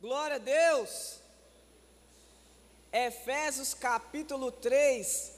Glória 0.00 0.36
a 0.36 0.38
Deus. 0.38 1.18
Efésios 2.92 3.74
capítulo 3.74 4.52
3, 4.52 5.32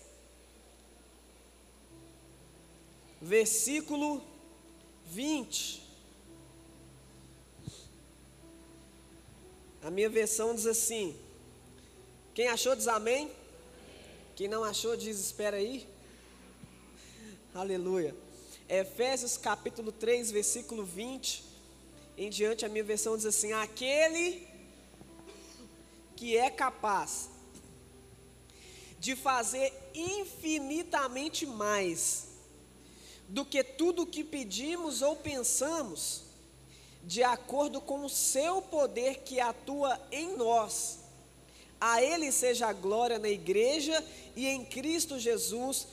versículo 3.22 4.22
20. 5.06 5.82
A 9.82 9.90
minha 9.90 10.10
versão 10.10 10.54
diz 10.54 10.66
assim: 10.66 11.18
Quem 12.34 12.48
achou 12.48 12.76
diz 12.76 12.86
amém. 12.86 13.32
Quem 14.34 14.46
não 14.46 14.62
achou 14.62 14.94
diz 14.94 15.18
espera 15.18 15.56
aí. 15.56 15.88
Aleluia. 17.54 18.25
Efésios 18.68 19.36
capítulo 19.36 19.92
3, 19.92 20.32
versículo 20.32 20.84
20. 20.84 21.44
Em 22.18 22.28
diante 22.28 22.66
a 22.66 22.68
minha 22.68 22.82
versão 22.82 23.16
diz 23.16 23.26
assim: 23.26 23.52
Aquele 23.52 24.46
que 26.16 26.36
é 26.36 26.50
capaz 26.50 27.28
de 28.98 29.14
fazer 29.14 29.72
infinitamente 29.94 31.46
mais 31.46 32.26
do 33.28 33.44
que 33.44 33.62
tudo 33.62 34.02
o 34.02 34.06
que 34.06 34.24
pedimos 34.24 35.00
ou 35.00 35.14
pensamos, 35.14 36.22
de 37.04 37.22
acordo 37.22 37.80
com 37.80 38.04
o 38.04 38.10
seu 38.10 38.60
poder 38.60 39.22
que 39.22 39.38
atua 39.38 40.00
em 40.10 40.36
nós. 40.36 41.00
A 41.80 42.02
Ele 42.02 42.32
seja 42.32 42.66
a 42.66 42.72
glória 42.72 43.18
na 43.18 43.28
igreja 43.28 44.04
e 44.34 44.46
em 44.48 44.64
Cristo 44.64 45.20
Jesus 45.20 45.86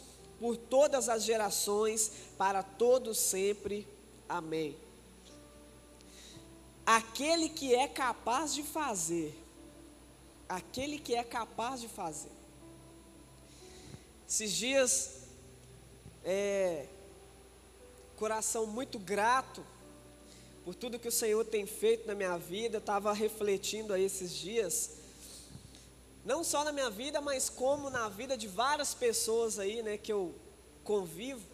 por 0.44 0.58
todas 0.58 1.08
as 1.08 1.24
gerações, 1.24 2.12
para 2.38 2.62
todos 2.62 3.18
sempre. 3.18 3.88
Amém. 4.28 4.76
Aquele 6.86 7.48
que 7.48 7.74
é 7.74 7.88
capaz 7.88 8.54
de 8.54 8.62
fazer, 8.62 9.34
aquele 10.50 11.00
que 11.00 11.16
é 11.16 11.24
capaz 11.24 11.80
de 11.80 11.88
fazer. 11.88 12.34
Esses 14.28 14.52
dias, 14.52 15.12
é, 16.26 16.88
coração 18.18 18.66
muito 18.66 19.00
grato 19.00 19.64
por 20.66 20.76
tudo 20.76 21.00
que 21.00 21.08
o 21.08 21.12
Senhor 21.12 21.46
tem 21.46 21.66
feito 21.66 22.06
na 22.06 22.14
minha 22.14 22.38
vida, 22.38 22.80
estava 22.80 23.14
refletindo 23.14 23.94
aí 23.94 24.04
esses 24.04 24.36
dias, 24.36 24.98
não 26.26 26.44
só 26.44 26.64
na 26.64 26.72
minha 26.72 26.90
vida, 26.90 27.20
mas 27.20 27.50
como 27.50 27.90
na 27.90 28.08
vida 28.10 28.38
de 28.38 28.48
várias 28.48 28.94
pessoas 28.94 29.60
aí, 29.60 29.82
né, 29.82 29.98
que 29.98 30.12
eu 30.12 30.34
convivo. 30.84 31.46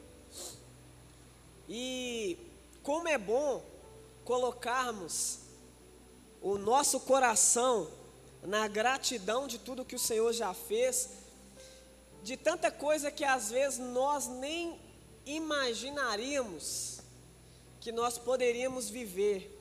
E 1.68 2.38
como 2.84 3.08
é 3.08 3.18
bom 3.18 3.64
colocarmos 4.24 5.40
o 6.42 6.58
nosso 6.58 7.00
coração 7.00 7.90
na 8.44 8.68
gratidão 8.68 9.48
de 9.48 9.58
tudo 9.60 9.86
que 9.86 9.96
o 9.96 10.00
Senhor 10.00 10.32
já 10.34 10.54
fez 10.54 11.10
de 12.24 12.38
tanta 12.38 12.70
coisa 12.70 13.12
que 13.12 13.24
às 13.24 13.50
vezes 13.50 13.80
nós 13.80 14.28
nem 14.28 14.80
imaginaríamos 15.26 17.00
que 17.80 17.92
nós 17.92 18.18
poderíamos 18.18 18.90
viver. 18.90 19.58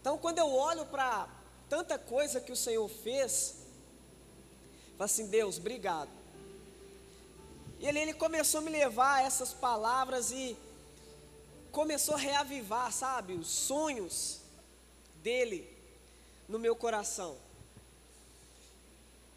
Então, 0.00 0.16
quando 0.16 0.38
eu 0.38 0.50
olho 0.50 0.86
para 0.86 1.28
tanta 1.68 1.98
coisa 1.98 2.40
que 2.40 2.52
o 2.52 2.56
Senhor 2.56 2.88
fez, 2.88 3.56
falo 4.98 5.04
assim: 5.04 5.28
Deus, 5.28 5.56
obrigado. 5.56 6.10
E 7.78 7.86
ele, 7.86 8.00
ele 8.00 8.14
começou 8.14 8.58
a 8.58 8.62
me 8.62 8.70
levar 8.70 9.24
essas 9.24 9.54
palavras 9.54 10.32
e 10.32 10.56
começou 11.70 12.16
a 12.16 12.18
reavivar, 12.18 12.92
sabe, 12.92 13.34
os 13.34 13.46
sonhos 13.46 14.40
dele 15.22 15.68
no 16.48 16.58
meu 16.58 16.74
coração. 16.74 17.36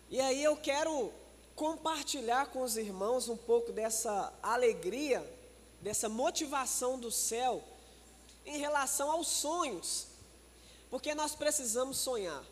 E 0.09 0.19
aí 0.19 0.43
eu 0.43 0.57
quero 0.57 1.13
compartilhar 1.55 2.47
com 2.47 2.61
os 2.63 2.75
irmãos 2.75 3.29
um 3.29 3.37
pouco 3.37 3.71
dessa 3.71 4.33
alegria, 4.41 5.23
dessa 5.79 6.09
motivação 6.09 6.99
do 6.99 7.11
céu 7.11 7.63
em 8.45 8.57
relação 8.57 9.11
aos 9.11 9.27
sonhos, 9.27 10.07
porque 10.89 11.13
nós 11.13 11.35
precisamos 11.35 11.97
sonhar. 11.97 12.43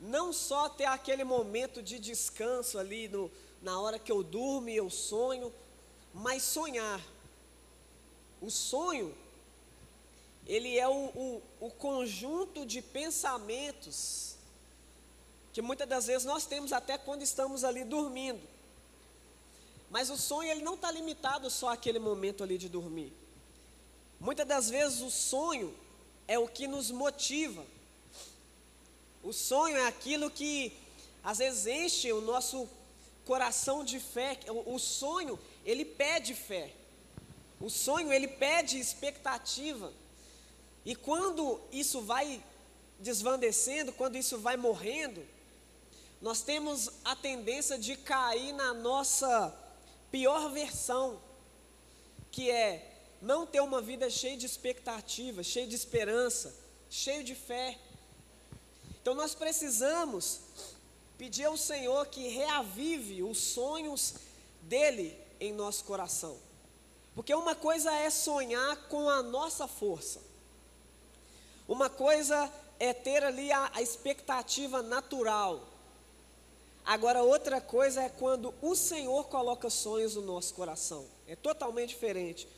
Não 0.00 0.32
só 0.32 0.68
ter 0.68 0.84
aquele 0.84 1.24
momento 1.24 1.82
de 1.82 1.98
descanso 1.98 2.78
ali 2.78 3.08
no, 3.08 3.30
na 3.62 3.80
hora 3.80 3.98
que 3.98 4.12
eu 4.12 4.22
durmo 4.22 4.68
e 4.68 4.76
eu 4.76 4.90
sonho, 4.90 5.52
mas 6.12 6.42
sonhar. 6.42 7.00
O 8.40 8.50
sonho, 8.50 9.16
ele 10.46 10.78
é 10.78 10.86
o, 10.86 10.92
o, 10.92 11.42
o 11.60 11.70
conjunto 11.70 12.66
de 12.66 12.82
pensamentos 12.82 14.36
que 15.56 15.62
muitas 15.62 15.88
das 15.88 16.06
vezes 16.06 16.26
nós 16.26 16.44
temos 16.44 16.70
até 16.70 16.98
quando 16.98 17.22
estamos 17.22 17.64
ali 17.64 17.82
dormindo. 17.82 18.40
Mas 19.90 20.10
o 20.10 20.16
sonho 20.18 20.50
ele 20.50 20.62
não 20.62 20.74
está 20.74 20.90
limitado 20.90 21.48
só 21.48 21.70
àquele 21.70 21.98
momento 21.98 22.44
ali 22.44 22.58
de 22.58 22.68
dormir. 22.68 23.10
Muitas 24.20 24.46
das 24.46 24.68
vezes 24.68 25.00
o 25.00 25.10
sonho 25.10 25.74
é 26.28 26.38
o 26.38 26.46
que 26.46 26.66
nos 26.66 26.90
motiva. 26.90 27.64
O 29.26 29.32
sonho 29.32 29.76
é 29.76 29.88
aquilo 29.88 30.30
que 30.30 30.72
às 31.20 31.38
vezes 31.38 31.66
enche 31.66 32.12
o 32.12 32.20
nosso 32.20 32.68
coração 33.24 33.84
de 33.84 33.98
fé. 33.98 34.38
O, 34.64 34.78
sonho 34.78 35.36
ele 35.64 35.84
pede 35.84 36.32
fé. 36.32 36.72
O 37.60 37.68
sonho 37.68 38.12
ele 38.12 38.28
pede 38.28 38.78
expectativa. 38.78 39.92
E 40.84 40.94
quando 40.94 41.60
isso 41.72 42.02
vai 42.02 42.40
desvanecendo, 43.00 43.92
quando 43.92 44.14
isso 44.14 44.38
vai 44.38 44.56
morrendo, 44.56 45.26
nós 46.22 46.42
temos 46.42 46.88
a 47.04 47.16
tendência 47.16 47.76
de 47.76 47.96
cair 47.96 48.52
na 48.52 48.72
nossa 48.72 49.52
pior 50.08 50.52
versão, 50.52 51.20
que 52.30 52.48
é 52.48 52.92
não 53.20 53.44
ter 53.44 53.60
uma 53.60 53.82
vida 53.82 54.08
cheia 54.08 54.36
de 54.36 54.46
expectativa, 54.46 55.42
cheia 55.42 55.66
de 55.66 55.74
esperança, 55.74 56.54
cheio 56.88 57.24
de 57.24 57.34
fé. 57.34 57.76
Então 59.06 59.14
nós 59.14 59.36
precisamos 59.36 60.40
pedir 61.16 61.44
ao 61.44 61.56
Senhor 61.56 62.08
que 62.08 62.26
reavive 62.26 63.22
os 63.22 63.38
sonhos 63.38 64.14
dele 64.62 65.16
em 65.38 65.52
nosso 65.52 65.84
coração. 65.84 66.36
Porque 67.14 67.32
uma 67.32 67.54
coisa 67.54 67.94
é 67.94 68.10
sonhar 68.10 68.88
com 68.88 69.08
a 69.08 69.22
nossa 69.22 69.68
força. 69.68 70.20
Uma 71.68 71.88
coisa 71.88 72.52
é 72.80 72.92
ter 72.92 73.22
ali 73.22 73.52
a, 73.52 73.70
a 73.74 73.80
expectativa 73.80 74.82
natural 74.82 75.62
Agora, 76.84 77.22
outra 77.22 77.60
coisa 77.60 78.02
é 78.02 78.08
quando 78.08 78.52
o 78.60 78.74
Senhor 78.74 79.28
coloca 79.28 79.70
sonhos 79.70 80.16
no 80.16 80.22
nosso 80.22 80.52
coração. 80.54 81.04
É 81.28 81.36
totalmente 81.36 81.90
diferente. 81.90 82.48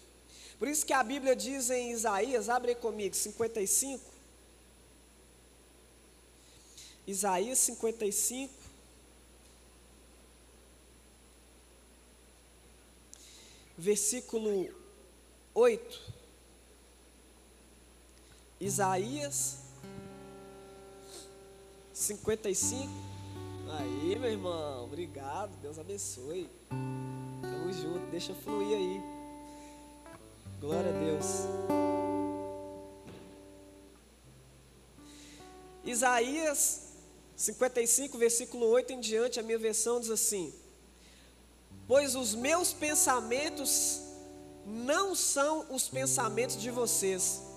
Por 0.59 0.67
isso 0.67 0.87
que 0.87 0.95
a 0.95 1.03
Bíblia 1.03 1.37
diz 1.37 1.69
em 1.69 1.93
Isaías, 1.93 2.49
abre 2.49 2.75
comigo, 2.75 3.15
55. 3.15 4.18
Isaías 7.09 7.59
55. 7.61 8.53
Versículo 13.79 14.69
8. 15.55 16.13
Isaías 18.61 19.61
55. 21.95 22.87
Aí, 23.79 24.19
meu 24.19 24.31
irmão, 24.31 24.85
obrigado, 24.85 25.57
Deus 25.63 25.79
abençoe. 25.79 26.47
Tamo 26.69 27.73
junto, 27.73 28.07
deixa 28.11 28.35
fluir 28.35 28.77
aí. 28.77 29.01
Glória 30.61 30.91
a 30.91 30.99
Deus. 30.99 31.47
Isaías 35.87 36.88
55, 37.39 38.19
versículo 38.19 38.67
8 38.67 38.93
em 38.93 39.01
diante, 39.01 39.41
a 39.41 39.43
minha 39.43 39.59
versão 39.59 39.99
diz 39.99 40.11
assim: 40.11 40.53
Pois 41.87 42.15
os 42.15 42.35
meus 42.35 42.75
pensamentos 42.75 44.01
não 44.67 45.15
são 45.15 45.65
os 45.71 45.89
pensamentos 45.89 46.61
de 46.61 46.71
vocês 46.71 47.49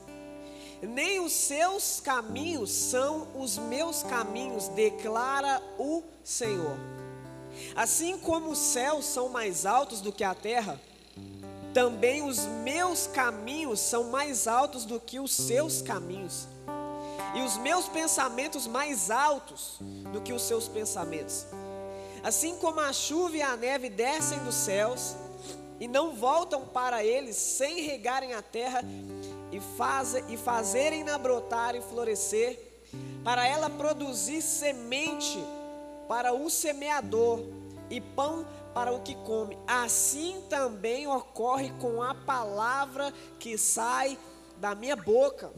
nem 0.82 1.20
os 1.20 1.32
seus 1.32 2.00
caminhos 2.00 2.72
são 2.72 3.28
os 3.36 3.58
meus 3.58 4.02
caminhos, 4.04 4.68
declara 4.70 5.62
o 5.78 6.04
Senhor. 6.24 6.76
Assim 7.76 8.18
como 8.18 8.50
os 8.50 8.58
céus 8.58 9.06
são 9.06 9.30
mais 9.30 9.66
altos 9.66 10.02
do 10.02 10.12
que 10.12 10.24
a 10.24 10.34
terra, 10.34 10.80
também 11.74 12.24
os 12.24 12.40
meus 12.64 13.08
caminhos 13.08 13.80
são 13.80 14.06
mais 14.06 14.48
altos 14.48 14.84
do 14.84 15.00
que 15.00 15.20
os 15.20 15.32
seus 15.32 15.82
caminhos, 15.82 16.48
e 17.34 17.42
os 17.42 17.58
meus 17.58 17.88
pensamentos 17.88 18.68
mais 18.68 19.10
altos 19.10 19.78
do 20.12 20.22
que 20.22 20.34
os 20.34 20.42
seus 20.42 20.68
pensamentos. 20.68 21.46
Assim 22.24 22.56
como 22.58 22.80
a 22.80 22.94
chuva 22.94 23.38
e 23.38 23.42
a 23.42 23.56
neve 23.58 23.90
descem 23.90 24.40
dos 24.40 24.56
céus 24.56 25.16
e 25.80 25.88
não 25.88 26.16
voltam 26.16 26.66
para 26.68 27.04
eles 27.04 27.36
sem 27.36 27.82
regarem 27.82 28.34
a 28.34 28.42
terra 28.42 28.82
e, 29.52 29.60
faz, 29.60 30.14
e 30.30 30.38
fazerem-na 30.38 31.18
brotar 31.18 31.76
e 31.76 31.82
florescer, 31.82 32.60
para 33.24 33.48
ela 33.48 33.70
produzir 33.70 34.42
semente 34.42 35.44
para 36.08 36.34
o 36.34 36.50
semeador 36.50 37.40
e 37.90 38.00
pão 38.00 38.46
para 38.74 38.94
o 38.94 39.02
que 39.02 39.16
come. 39.16 39.58
Assim 39.68 40.44
também 40.50 41.08
ocorre 41.08 41.72
com 41.80 42.02
a 42.02 42.14
palavra 42.14 43.14
que 43.40 43.58
sai 43.58 44.18
da 44.58 44.76
minha 44.76 44.96
boca. 44.96 45.52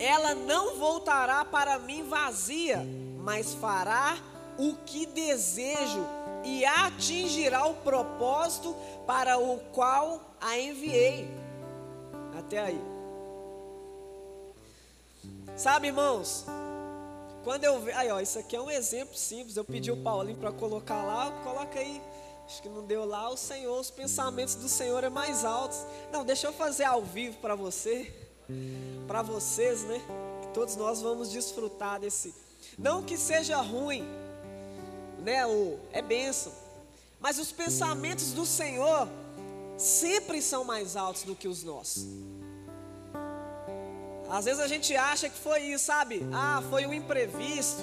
Ela 0.00 0.34
não 0.34 0.76
voltará 0.76 1.44
para 1.44 1.78
mim 1.78 2.02
vazia, 2.08 2.82
mas 3.18 3.52
fará 3.52 4.16
o 4.58 4.74
que 4.86 5.04
desejo 5.04 6.02
e 6.42 6.64
atingirá 6.64 7.66
o 7.66 7.74
propósito 7.74 8.74
para 9.06 9.38
o 9.38 9.58
qual 9.72 10.20
a 10.40 10.58
enviei. 10.58 11.28
Até 12.38 12.58
aí. 12.58 12.80
Sabe, 15.54 15.88
irmãos, 15.88 16.46
quando 17.44 17.64
eu 17.64 17.78
vejo. 17.80 17.98
Aí, 17.98 18.10
ó, 18.10 18.20
isso 18.20 18.38
aqui 18.38 18.56
é 18.56 18.60
um 18.60 18.70
exemplo 18.70 19.14
simples. 19.14 19.56
Eu 19.56 19.64
pedi 19.64 19.92
o 19.92 20.02
Paulinho 20.02 20.38
para 20.38 20.50
colocar 20.50 21.02
lá, 21.02 21.30
coloca 21.44 21.78
aí. 21.78 22.00
Acho 22.46 22.62
que 22.62 22.68
não 22.70 22.84
deu 22.86 23.04
lá. 23.04 23.28
O 23.28 23.36
Senhor, 23.36 23.78
os 23.78 23.90
pensamentos 23.90 24.54
do 24.54 24.68
Senhor 24.68 25.04
é 25.04 25.10
mais 25.10 25.44
altos. 25.44 25.84
Não, 26.10 26.24
deixa 26.24 26.46
eu 26.46 26.52
fazer 26.54 26.84
ao 26.84 27.02
vivo 27.02 27.36
para 27.38 27.54
você, 27.54 28.10
para 29.06 29.22
vocês, 29.22 29.82
né? 29.82 30.00
Que 30.42 30.48
todos 30.54 30.76
nós 30.76 31.02
vamos 31.02 31.30
desfrutar 31.30 32.00
desse. 32.00 32.34
Não 32.78 33.02
que 33.02 33.16
seja 33.16 33.60
ruim, 33.60 34.04
né? 35.18 35.46
O, 35.46 35.78
é 35.92 36.00
bênção. 36.00 36.52
Mas 37.18 37.38
os 37.38 37.52
pensamentos 37.52 38.32
do 38.32 38.46
Senhor 38.46 39.08
sempre 39.76 40.40
são 40.40 40.64
mais 40.64 40.96
altos 40.96 41.24
do 41.24 41.34
que 41.34 41.48
os 41.48 41.62
nossos. 41.62 42.06
Às 44.30 44.44
vezes 44.44 44.60
a 44.60 44.68
gente 44.68 44.94
acha 44.96 45.28
que 45.28 45.36
foi 45.36 45.62
isso, 45.62 45.86
sabe? 45.86 46.24
Ah, 46.32 46.62
foi 46.70 46.86
um 46.86 46.94
imprevisto. 46.94 47.82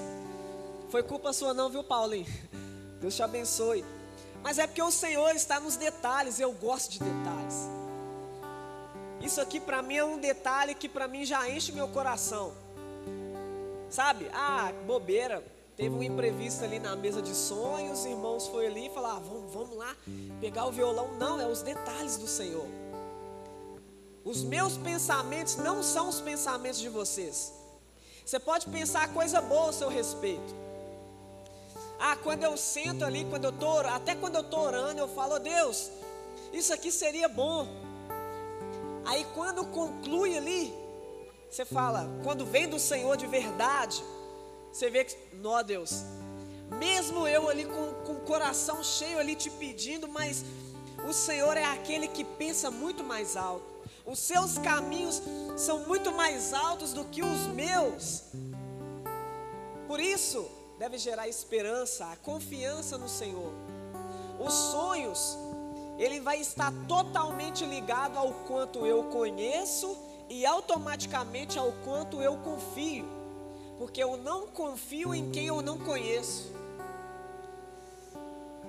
Foi 0.90 1.04
culpa 1.04 1.34
sua 1.34 1.54
não, 1.54 1.70
viu, 1.70 1.84
Paulinho? 1.84 2.26
Deus 3.02 3.16
te 3.16 3.22
abençoe. 3.22 3.84
Mas 4.42 4.58
é 4.58 4.66
porque 4.66 4.82
o 4.82 4.92
Senhor 4.92 5.36
está 5.36 5.60
nos 5.60 5.76
detalhes, 5.76 6.40
eu 6.40 6.52
gosto 6.54 6.92
de 6.92 7.00
detalhes. 7.00 7.56
Isso 9.22 9.42
aqui 9.42 9.60
para 9.60 9.82
mim 9.82 9.98
é 9.98 10.06
um 10.06 10.20
detalhe 10.20 10.76
que 10.76 10.88
para 10.88 11.08
mim 11.08 11.26
já 11.26 11.50
enche 11.50 11.72
meu 11.72 11.88
coração. 11.88 12.54
Sabe? 13.90 14.30
Ah, 14.34 14.72
bobeira. 14.86 15.44
Teve 15.76 15.94
um 15.94 16.02
imprevisto 16.02 16.64
ali 16.64 16.80
na 16.80 16.96
mesa 16.96 17.22
de 17.22 17.36
sonhos, 17.36 18.00
os 18.00 18.06
irmãos 18.06 18.48
foi 18.48 18.66
ali 18.66 18.88
e 18.88 18.90
falaram: 18.90 19.18
ah, 19.18 19.20
vamos, 19.20 19.54
vamos 19.54 19.78
lá 19.78 19.96
pegar 20.42 20.66
o 20.66 20.72
violão. 20.72 21.14
Não, 21.20 21.40
é 21.40 21.48
os 21.48 21.62
detalhes 21.62 22.18
do 22.18 22.28
Senhor. 22.28 22.68
Os 24.26 24.44
meus 24.44 24.76
pensamentos 24.76 25.56
não 25.56 25.84
são 25.84 26.10
os 26.10 26.20
pensamentos 26.20 26.80
de 26.80 26.90
vocês. 26.90 27.54
Você 28.26 28.40
pode 28.40 28.68
pensar 28.68 29.14
coisa 29.14 29.40
boa 29.40 29.68
ao 29.68 29.74
seu 29.74 29.88
respeito. 29.88 30.54
Ah, 32.00 32.16
quando 32.18 32.44
eu 32.44 32.58
sento 32.58 33.06
ali, 33.06 33.26
quando 33.26 33.46
eu 33.46 33.52
tô, 33.52 33.80
até 33.80 34.16
quando 34.16 34.36
eu 34.36 34.42
estou 34.42 34.60
orando, 34.60 35.00
eu 35.00 35.08
falo, 35.08 35.40
Deus, 35.40 35.90
isso 36.52 36.74
aqui 36.74 36.92
seria 36.92 37.30
bom. 37.30 37.68
Aí 39.08 39.26
quando 39.34 39.66
conclui 39.68 40.38
ali, 40.38 40.74
você 41.50 41.64
fala, 41.64 42.10
quando 42.24 42.46
vem 42.46 42.68
do 42.68 42.78
Senhor 42.78 43.16
de 43.16 43.26
verdade, 43.26 44.04
você 44.70 44.90
vê 44.90 45.06
que, 45.06 45.16
nó 45.38 45.64
Deus, 45.64 46.04
mesmo 46.78 47.26
eu 47.26 47.48
ali 47.48 47.64
com, 47.64 47.94
com 48.06 48.12
o 48.12 48.20
coração 48.26 48.84
cheio 48.84 49.18
ali 49.18 49.34
te 49.34 49.50
pedindo, 49.50 50.10
mas 50.10 50.44
o 51.08 51.14
Senhor 51.14 51.56
é 51.56 51.64
aquele 51.64 52.10
que 52.10 52.26
pensa 52.26 52.70
muito 52.70 53.02
mais 53.02 53.38
alto. 53.38 53.66
Os 54.06 54.20
seus 54.20 54.58
caminhos 54.58 55.22
são 55.56 55.88
muito 55.88 56.12
mais 56.12 56.54
altos 56.54 56.92
do 56.92 57.06
que 57.06 57.24
os 57.24 57.48
meus. 57.48 58.24
Por 59.88 60.02
isso, 60.02 60.46
deve 60.78 60.98
gerar 60.98 61.30
esperança, 61.30 62.06
a 62.08 62.18
confiança 62.18 62.98
no 62.98 63.08
Senhor. 63.08 63.54
Os 64.38 64.54
sonhos, 64.54 65.38
ele 65.98 66.20
vai 66.20 66.40
estar 66.40 66.72
totalmente 66.88 67.66
ligado 67.66 68.18
ao 68.18 68.32
quanto 68.48 68.86
eu 68.86 69.06
conheço 69.06 69.98
e 70.30 70.46
automaticamente 70.46 71.58
ao 71.58 71.72
quanto 71.84 72.22
eu 72.22 72.38
confio. 72.38 73.06
Porque 73.78 74.02
eu 74.02 74.18
não 74.18 74.48
confio 74.48 75.14
em 75.14 75.32
quem 75.32 75.48
eu 75.48 75.62
não 75.62 75.78
conheço. 75.78 76.52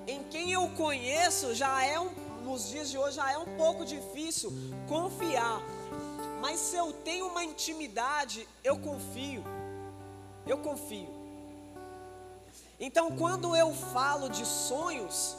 Em 0.06 0.22
quem 0.24 0.52
eu 0.52 0.68
conheço 0.70 1.54
já 1.54 1.84
é 1.84 2.00
um 2.00 2.10
nos 2.48 2.70
dias 2.70 2.88
de 2.90 2.96
hoje 2.96 3.16
já 3.16 3.30
é 3.30 3.36
um 3.36 3.56
pouco 3.56 3.84
difícil 3.84 4.50
confiar. 4.88 5.60
Mas 6.40 6.58
se 6.60 6.76
eu 6.76 6.92
tenho 6.92 7.26
uma 7.26 7.44
intimidade, 7.44 8.48
eu 8.64 8.78
confio. 8.78 9.44
Eu 10.46 10.58
confio. 10.58 11.08
Então, 12.80 13.14
quando 13.16 13.54
eu 13.54 13.74
falo 13.74 14.30
de 14.30 14.46
sonhos, 14.46 15.36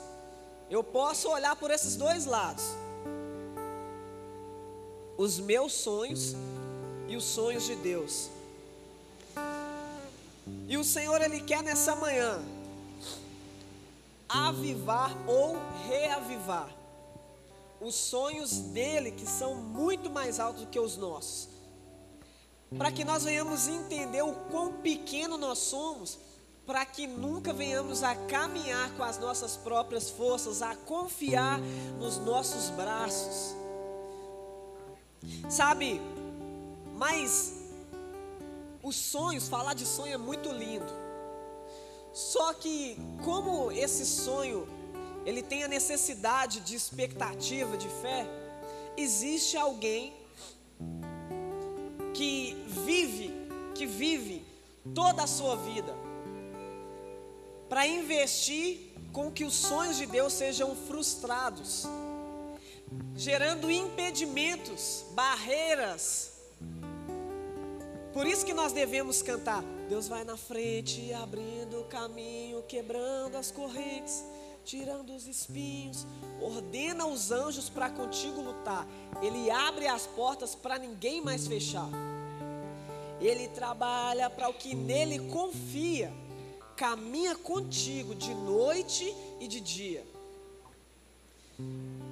eu 0.69 0.83
posso 0.83 1.30
olhar 1.30 1.56
por 1.56 1.71
esses 1.71 1.95
dois 1.95 2.25
lados: 2.25 2.63
os 5.18 5.39
meus 5.39 5.74
sonhos 5.74 6.36
e 7.07 7.16
os 7.16 7.24
sonhos 7.24 7.66
de 7.66 7.75
Deus. 7.75 8.30
E 10.68 10.77
o 10.77 10.83
Senhor, 10.83 11.21
Ele 11.21 11.42
quer 11.42 11.63
nessa 11.63 11.95
manhã 11.95 12.39
avivar 14.27 15.12
ou 15.27 15.57
reavivar 15.88 16.69
os 17.81 17.95
sonhos 17.95 18.57
dele, 18.57 19.12
que 19.12 19.25
são 19.25 19.56
muito 19.56 20.10
mais 20.10 20.39
altos 20.39 20.63
do 20.63 20.68
que 20.69 20.80
os 20.80 20.98
nossos. 20.98 21.50
Para 22.77 22.92
que 22.92 23.04
nós 23.04 23.24
venhamos 23.24 23.68
entender 23.68 24.22
o 24.22 24.33
quão 24.51 24.74
pequeno 24.74 25.38
nós 25.38 25.57
somos, 25.57 26.19
para 26.66 26.86
que 26.86 27.08
nunca 27.08 27.52
venhamos 27.52 28.04
a 28.04 28.16
caminhar 28.16 28.92
com 28.96 29.04
as 29.04 29.18
nossas 29.18 29.58
próprias 29.58 30.10
forças, 30.10 30.62
a 30.62 30.76
confiar 30.76 31.60
nos 31.98 32.18
nossos 32.18 32.70
braços. 32.70 33.56
Sabe, 35.50 36.00
mas 36.96 37.56
os 38.84 38.96
sonhos, 38.96 39.48
falar 39.48 39.74
de 39.74 39.86
sonho 39.86 40.14
é 40.14 40.18
muito 40.18 40.52
lindo. 40.52 40.94
Só 42.14 42.54
que 42.54 42.98
como 43.24 43.72
esse 43.72 44.06
sonho 44.06 44.68
ele 45.26 45.42
tem 45.42 45.64
a 45.64 45.68
necessidade 45.68 46.60
de 46.62 46.76
expectativa, 46.76 47.78
de 47.78 47.88
fé, 47.88 48.28
existe 48.96 49.58
alguém 49.58 50.14
que 52.13 52.54
vive, 52.68 53.34
que 53.75 53.86
vive 53.86 54.46
toda 54.94 55.24
a 55.24 55.28
sua 55.28 55.56
vida 55.56 56.09
para 57.70 57.88
investir 57.88 58.94
com 59.14 59.32
que 59.32 59.46
os 59.46 59.54
sonhos 59.54 59.98
de 59.98 60.06
Deus 60.06 60.34
sejam 60.34 60.76
frustrados, 60.76 61.86
gerando 63.16 63.70
impedimentos, 63.72 65.06
barreiras. 65.12 66.34
Por 68.12 68.26
isso 68.26 68.46
que 68.46 68.54
nós 68.54 68.74
devemos 68.74 69.22
cantar: 69.22 69.64
Deus 69.88 70.08
vai 70.08 70.24
na 70.24 70.36
frente, 70.36 71.14
abrindo 71.14 71.82
o 71.82 71.86
caminho, 71.86 72.64
quebrando 72.64 73.38
as 73.38 73.52
correntes 73.52 74.24
tirando 74.70 75.16
os 75.16 75.26
espinhos, 75.26 76.06
ordena 76.40 77.08
os 77.08 77.32
anjos 77.32 77.70
para 77.70 77.90
contigo 77.90 78.40
lutar. 78.40 78.88
Ele 79.20 79.50
abre 79.50 79.88
as 79.88 80.06
portas 80.06 80.54
para 80.54 80.78
ninguém 80.78 81.22
mais 81.22 81.48
fechar. 81.48 81.90
Ele 83.20 83.48
trabalha 83.48 84.30
para 84.30 84.48
o 84.48 84.54
que 84.54 84.76
nele 84.76 85.28
confia, 85.32 86.14
caminha 86.79 87.36
contigo 87.36 88.15
de 88.15 88.33
noite 88.33 89.13
e 89.38 89.50
de 89.50 89.59
dia. 89.59 90.01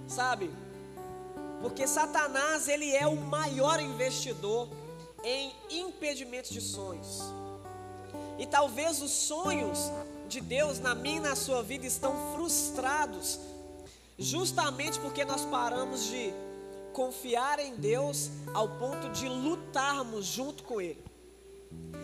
Sabe? 0.09 0.51
Porque 1.61 1.87
Satanás, 1.87 2.67
ele 2.67 2.93
é 2.93 3.07
o 3.07 3.15
maior 3.15 3.79
investidor 3.79 4.67
em 5.23 5.55
impedimentos 5.69 6.51
de 6.51 6.59
sonhos. 6.59 7.21
E 8.37 8.45
talvez 8.45 9.01
os 9.01 9.11
sonhos 9.11 9.89
de 10.27 10.41
Deus 10.41 10.79
na 10.79 10.93
minha 10.93 11.15
e 11.15 11.21
na 11.21 11.35
sua 11.37 11.63
vida 11.63 11.85
estão 11.85 12.33
frustrados, 12.35 13.39
justamente 14.19 14.99
porque 14.99 15.23
nós 15.23 15.45
paramos 15.45 16.07
de 16.07 16.33
confiar 16.91 17.57
em 17.59 17.73
Deus 17.75 18.29
ao 18.53 18.67
ponto 18.67 19.07
de 19.11 19.29
lutarmos 19.29 20.25
junto 20.25 20.61
com 20.63 20.81
Ele, 20.81 21.01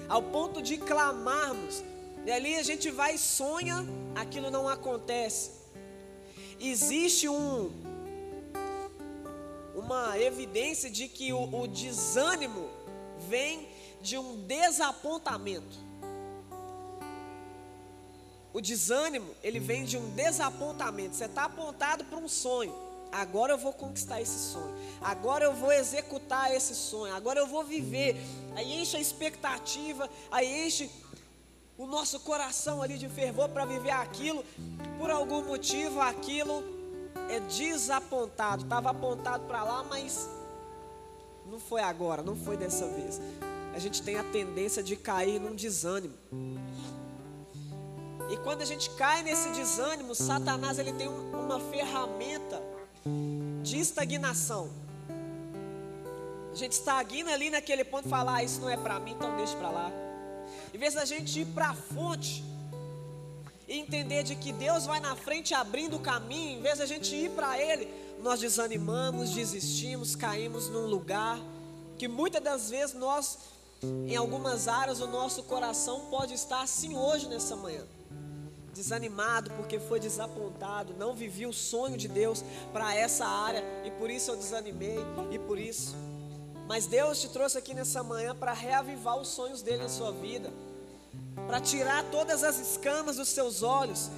ao 0.08 0.24
ponto 0.24 0.62
de 0.62 0.78
clamarmos, 0.78 1.84
e 2.26 2.32
ali 2.32 2.56
a 2.56 2.64
gente 2.64 2.90
vai 2.90 3.16
e 3.16 3.18
sonha, 3.18 3.86
aquilo 4.16 4.50
não 4.50 4.68
acontece. 4.68 5.52
Existe 6.60 7.28
um, 7.28 7.72
uma 9.76 10.18
evidência 10.20 10.90
de 10.90 11.08
que 11.08 11.34
o, 11.34 11.62
o 11.62 11.68
desânimo 11.68 12.70
vem 13.30 13.68
de 14.02 14.18
um 14.18 14.46
desapontamento. 14.46 15.94
o 18.54 18.62
desânimo, 18.62 19.36
ele 19.42 19.60
vem 19.60 19.84
de 19.84 19.98
um 19.98 20.12
desapontamento. 20.12 21.16
Você 21.16 21.26
está 21.26 21.46
apontado 21.46 22.06
para 22.06 22.20
um 22.20 22.28
sonho. 22.28 22.74
Agora 23.12 23.54
eu 23.54 23.58
vou 23.58 23.74
conquistar 23.74 24.22
esse 24.22 24.52
sonho. 24.52 24.74
Agora 25.02 25.46
eu 25.46 25.54
vou 25.54 25.72
executar 25.72 26.54
esse 26.54 26.76
sonho. 26.76 27.14
Agora 27.16 27.40
eu 27.40 27.48
vou 27.48 27.64
viver. 27.64 28.16
Aí 28.56 28.80
enche 28.80 28.96
a 28.96 29.00
expectativa, 29.00 30.08
aí 30.32 30.68
enche 30.68 30.90
o 31.78 31.86
nosso 31.86 32.20
coração 32.20 32.82
ali 32.82 32.98
de 32.98 33.10
fervor 33.10 33.50
para 33.50 33.66
viver 33.66 33.92
aquilo. 33.92 34.44
Por 34.98 35.10
algum 35.10 35.44
motivo, 35.44 36.00
aquilo 36.00 36.64
é 37.30 37.40
desapontado. 37.40 38.64
Estava 38.64 38.92
apontado 38.92 39.46
para 39.46 39.64
lá, 39.64 39.84
mas 39.84 40.30
não 41.46 41.60
foi 41.60 41.82
agora, 41.82 42.22
não 42.22 42.36
foi 42.36 42.58
dessa 42.58 42.88
vez. 42.88 43.20
A 43.74 43.80
gente 43.80 44.02
tem 44.02 44.18
a 44.18 44.24
tendência 44.24 44.84
de 44.84 44.96
cair 44.96 45.40
num 45.40 45.56
desânimo. 45.56 46.14
E 48.30 48.38
quando 48.38 48.62
a 48.62 48.66
gente 48.66 48.90
cai 48.92 49.24
nesse 49.24 49.50
desânimo, 49.50 50.16
Satanás 50.16 50.80
ele 50.80 50.94
tem 50.94 51.08
uma 51.08 51.60
ferramenta 51.60 52.62
de 53.62 53.80
estagnação. 53.80 54.70
A 56.52 56.56
gente 56.56 56.74
estagna 56.74 57.34
ali 57.34 57.50
naquele 57.50 57.84
ponto 57.84 58.08
e 58.08 58.10
fala: 58.10 58.36
ah, 58.36 58.44
isso 58.44 58.62
não 58.62 58.70
é 58.70 58.78
para 58.78 59.00
mim, 59.00 59.12
então 59.12 59.36
deixa 59.36 59.56
para 59.58 59.70
lá. 59.70 59.92
Em 60.74 60.78
vez 60.78 60.94
da 60.94 61.06
gente 61.06 61.42
ir 61.42 61.46
para 61.48 61.70
a 61.70 61.74
fonte 61.74 62.44
e 63.68 63.78
entender 63.78 64.24
de 64.24 64.36
que 64.36 64.52
Deus 64.52 64.86
vai 64.86 65.00
na 65.00 65.16
frente 65.16 65.54
abrindo 65.54 65.98
o 65.98 66.00
caminho, 66.00 66.60
em 66.60 66.62
vez 66.62 66.80
da 66.80 66.86
gente 66.86 67.16
ir 67.16 67.32
para 67.32 67.60
Ele, 67.60 67.88
nós 68.22 68.40
desanimamos, 68.40 69.32
desistimos, 69.32 70.16
caímos 70.16 70.70
num 70.70 70.88
lugar 70.88 71.40
que 71.98 72.08
muitas 72.08 72.42
das 72.42 72.70
vezes 72.70 72.96
nós, 72.96 73.38
em 73.82 74.16
algumas 74.16 74.68
áreas, 74.68 75.00
o 75.00 75.08
nosso 75.08 75.44
coração 75.44 76.08
pode 76.10 76.34
estar 76.34 76.62
assim 76.62 76.96
hoje 76.96 77.28
nessa 77.28 77.56
manhã 77.56 77.86
desanimado 78.74 79.52
porque 79.52 79.80
foi 79.80 80.00
desapontado, 80.00 80.96
não 80.98 81.14
vivi 81.14 81.46
o 81.46 81.54
sonho 81.54 81.96
de 81.96 82.08
Deus 82.08 82.44
para 82.72 82.96
essa 82.96 83.26
área 83.26 83.64
e 83.86 83.92
por 83.92 84.10
isso 84.10 84.32
eu 84.32 84.36
desanimei 84.36 84.98
e 85.32 85.40
por 85.40 85.60
isso. 85.60 85.96
Mas 86.74 86.88
Deus 86.88 87.22
te 87.22 87.30
trouxe 87.30 87.56
aqui 87.56 87.72
nessa 87.76 88.02
manhã 88.02 88.36
para 88.36 88.52
reavivar 88.52 89.16
os 89.20 89.28
sonhos 89.28 89.62
dele 89.62 89.84
na 89.84 89.90
sua 89.90 90.12
vida, 90.12 90.52
para 91.46 91.62
tirar 91.62 92.04
todas 92.06 92.44
as 92.44 92.58
escamas 92.58 93.18
dos 93.18 93.30
seus 93.30 93.62
olhos, 93.62 94.10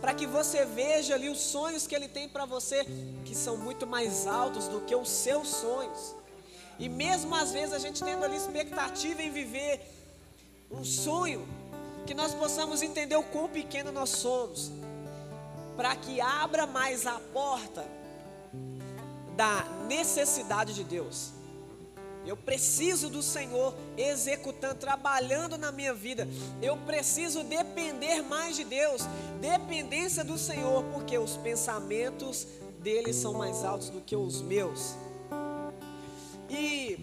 para 0.00 0.14
que 0.14 0.26
você 0.26 0.64
veja 0.64 1.14
ali 1.14 1.28
os 1.28 1.38
sonhos 1.38 1.86
que 1.86 1.94
ele 1.94 2.08
tem 2.08 2.30
para 2.30 2.46
você, 2.46 2.82
que 3.26 3.34
são 3.34 3.58
muito 3.58 3.86
mais 3.86 4.26
altos 4.26 4.68
do 4.68 4.80
que 4.86 4.96
os 4.96 5.10
seus 5.10 5.48
sonhos. 5.48 6.14
E 6.78 6.88
mesmo 6.88 7.34
às 7.34 7.52
vezes 7.52 7.74
a 7.74 7.78
gente 7.78 8.02
tendo 8.02 8.24
ali 8.24 8.38
expectativa 8.38 9.20
em 9.20 9.30
viver 9.30 9.78
um 10.70 10.82
sonho, 10.82 11.46
que 12.06 12.14
nós 12.14 12.32
possamos 12.32 12.80
entender 12.80 13.16
o 13.16 13.22
quão 13.22 13.50
pequeno 13.50 13.92
nós 13.92 14.08
somos, 14.08 14.72
para 15.76 15.94
que 15.94 16.22
abra 16.22 16.66
mais 16.66 17.06
a 17.06 17.20
porta 17.34 17.84
da 19.36 19.62
necessidade 19.86 20.72
de 20.72 20.82
Deus. 20.82 21.35
Eu 22.26 22.36
preciso 22.36 23.08
do 23.08 23.22
Senhor 23.22 23.72
executando, 23.96 24.74
trabalhando 24.74 25.56
na 25.56 25.70
minha 25.70 25.94
vida. 25.94 26.26
Eu 26.60 26.76
preciso 26.78 27.44
depender 27.44 28.20
mais 28.22 28.56
de 28.56 28.64
Deus, 28.64 29.02
dependência 29.40 30.24
do 30.24 30.36
Senhor, 30.36 30.82
porque 30.92 31.16
os 31.16 31.36
pensamentos 31.36 32.46
dele 32.80 33.12
são 33.12 33.34
mais 33.34 33.64
altos 33.64 33.90
do 33.90 34.00
que 34.00 34.16
os 34.16 34.42
meus. 34.42 34.96
E 36.50 36.98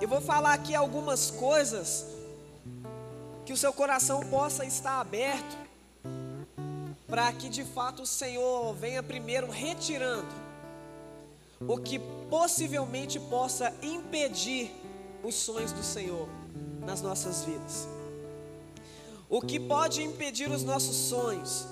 eu 0.00 0.08
vou 0.08 0.20
falar 0.20 0.54
aqui 0.54 0.74
algumas 0.74 1.30
coisas 1.30 2.06
que 3.44 3.52
o 3.52 3.56
seu 3.56 3.72
coração 3.72 4.20
possa 4.28 4.64
estar 4.64 5.00
aberto 5.00 5.56
para 7.08 7.32
que 7.32 7.48
de 7.48 7.64
fato 7.64 8.02
o 8.02 8.06
Senhor 8.06 8.74
venha 8.74 9.02
primeiro 9.02 9.50
retirando 9.50 10.45
o 11.60 11.78
que 11.78 11.98
possivelmente 12.28 13.18
possa 13.18 13.72
impedir 13.82 14.74
os 15.22 15.34
sonhos 15.34 15.72
do 15.72 15.82
Senhor 15.82 16.28
nas 16.80 17.00
nossas 17.00 17.44
vidas. 17.44 17.88
O 19.28 19.40
que 19.40 19.58
pode 19.58 20.02
impedir 20.02 20.50
os 20.50 20.62
nossos 20.62 20.96
sonhos? 20.96 21.66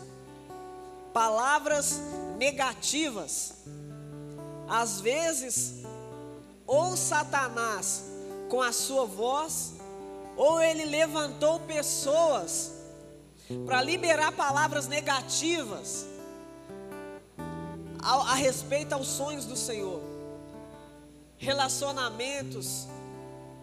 Palavras 1.12 2.00
negativas. 2.36 3.54
Às 4.68 5.00
vezes, 5.00 5.84
ou 6.66 6.96
Satanás 6.96 8.04
com 8.48 8.60
a 8.60 8.72
sua 8.72 9.04
voz, 9.04 9.74
ou 10.36 10.60
ele 10.60 10.84
levantou 10.84 11.60
pessoas 11.60 12.72
para 13.66 13.82
liberar 13.82 14.32
palavras 14.32 14.88
negativas 14.88 16.06
a, 18.04 18.32
a, 18.32 18.34
respeito 18.34 18.92
aos 18.92 19.08
sonhos 19.08 19.44
do 19.44 19.56
Senhor, 19.56 20.00
relacionamentos, 21.38 22.86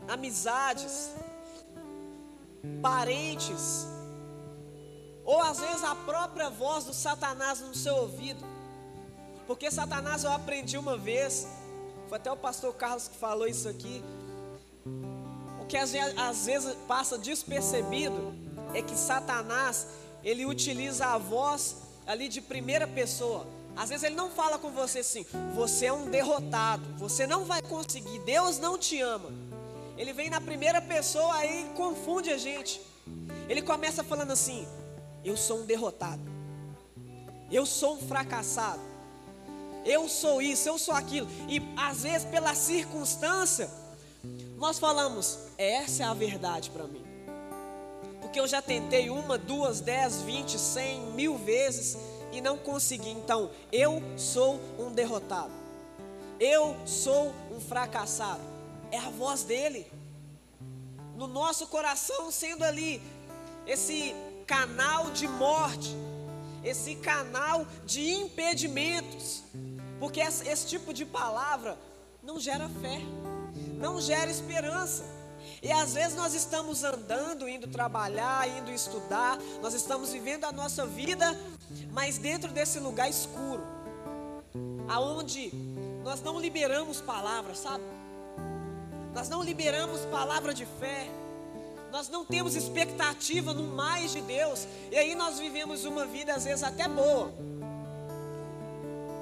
amizades, 0.07 1.11
parentes, 2.81 3.87
ou 5.23 5.41
às 5.41 5.59
vezes 5.59 5.83
a 5.83 5.95
própria 5.95 6.49
voz 6.49 6.83
do 6.85 6.93
Satanás 6.93 7.61
no 7.61 7.75
seu 7.75 7.95
ouvido, 7.95 8.43
porque 9.47 9.69
Satanás 9.69 10.23
eu 10.23 10.31
aprendi 10.31 10.77
uma 10.77 10.97
vez, 10.97 11.47
foi 12.09 12.17
até 12.17 12.31
o 12.31 12.37
pastor 12.37 12.73
Carlos 12.73 13.07
que 13.07 13.15
falou 13.15 13.47
isso 13.47 13.69
aqui 13.69 14.03
que 15.71 15.77
às 15.77 15.93
vezes, 15.93 16.17
às 16.17 16.45
vezes 16.45 16.75
passa 16.85 17.17
despercebido 17.17 18.35
é 18.73 18.81
que 18.81 18.93
Satanás, 18.93 19.87
ele 20.21 20.45
utiliza 20.45 21.05
a 21.05 21.17
voz 21.17 21.77
ali 22.05 22.27
de 22.27 22.41
primeira 22.41 22.85
pessoa. 22.85 23.47
Às 23.75 23.89
vezes 23.89 24.03
ele 24.03 24.15
não 24.15 24.29
fala 24.29 24.59
com 24.59 24.71
você 24.71 24.99
assim, 24.99 25.25
você 25.55 25.85
é 25.85 25.93
um 25.93 26.09
derrotado, 26.09 26.83
você 26.97 27.25
não 27.25 27.45
vai 27.45 27.61
conseguir, 27.61 28.19
Deus 28.19 28.59
não 28.59 28.77
te 28.77 28.99
ama. 28.99 29.31
Ele 29.97 30.13
vem 30.13 30.29
na 30.29 30.41
primeira 30.41 30.81
pessoa 30.81 31.35
aí 31.35 31.69
confunde 31.75 32.31
a 32.31 32.37
gente. 32.37 32.81
Ele 33.47 33.61
começa 33.61 34.03
falando 34.03 34.31
assim: 34.31 34.67
eu 35.23 35.37
sou 35.37 35.59
um 35.59 35.65
derrotado, 35.65 36.21
eu 37.51 37.65
sou 37.65 37.95
um 37.95 38.07
fracassado, 38.07 38.81
eu 39.85 40.07
sou 40.09 40.41
isso, 40.41 40.67
eu 40.67 40.77
sou 40.77 40.93
aquilo. 40.93 41.27
E 41.47 41.61
às 41.77 42.03
vezes 42.03 42.25
pela 42.27 42.53
circunstância, 42.55 43.69
nós 44.57 44.77
falamos, 44.77 45.39
essa 45.57 46.03
é 46.03 46.05
a 46.05 46.13
verdade 46.13 46.69
para 46.69 46.85
mim. 46.85 47.03
Porque 48.21 48.39
eu 48.39 48.47
já 48.47 48.61
tentei 48.61 49.09
uma, 49.09 49.37
duas, 49.37 49.81
dez, 49.81 50.21
vinte, 50.21 50.57
cem, 50.57 51.01
mil 51.11 51.37
vezes 51.37 51.97
e 52.31 52.41
não 52.41 52.57
consegui. 52.57 53.09
Então, 53.09 53.51
eu 53.71 54.01
sou 54.17 54.59
um 54.79 54.91
derrotado. 54.91 55.51
Eu 56.39 56.75
sou 56.85 57.33
um 57.51 57.59
fracassado. 57.59 58.41
É 58.91 58.97
a 58.97 59.09
voz 59.09 59.43
dele. 59.43 59.91
No 61.15 61.27
nosso 61.27 61.67
coração, 61.67 62.31
sendo 62.31 62.63
ali 62.63 63.01
esse 63.67 64.15
canal 64.47 65.11
de 65.11 65.27
morte, 65.27 65.95
esse 66.63 66.95
canal 66.95 67.65
de 67.85 68.11
impedimentos. 68.11 69.43
Porque 69.99 70.19
esse, 70.19 70.65
tipo 70.65 70.93
de 70.93 71.05
palavra 71.05 71.77
não 72.23 72.39
gera 72.39 72.67
fé 72.81 73.01
não 73.81 73.99
gera 73.99 74.29
esperança. 74.29 75.03
E 75.61 75.71
às 75.71 75.93
vezes 75.93 76.15
nós 76.15 76.33
estamos 76.33 76.83
andando, 76.83 77.47
indo 77.47 77.67
trabalhar, 77.67 78.47
indo 78.47 78.71
estudar, 78.71 79.37
nós 79.61 79.73
estamos 79.75 80.11
vivendo 80.11 80.45
a 80.45 80.51
nossa 80.51 80.87
vida, 80.87 81.37
mas 81.91 82.17
dentro 82.17 82.51
desse 82.51 82.79
lugar 82.79 83.07
escuro, 83.09 83.61
aonde 84.87 85.51
nós 86.03 86.19
não 86.21 86.39
liberamos 86.39 86.99
palavras, 86.99 87.59
sabe? 87.59 87.83
Nós 89.13 89.29
não 89.29 89.43
liberamos 89.43 90.01
palavra 90.05 90.53
de 90.53 90.65
fé. 90.65 91.07
Nós 91.91 92.07
não 92.07 92.23
temos 92.23 92.55
expectativa 92.55 93.53
no 93.53 93.63
mais 93.63 94.13
de 94.13 94.21
Deus. 94.21 94.65
E 94.89 94.97
aí 94.97 95.13
nós 95.13 95.37
vivemos 95.37 95.83
uma 95.83 96.05
vida 96.05 96.33
às 96.33 96.45
vezes 96.45 96.63
até 96.63 96.87
boa. 96.87 97.31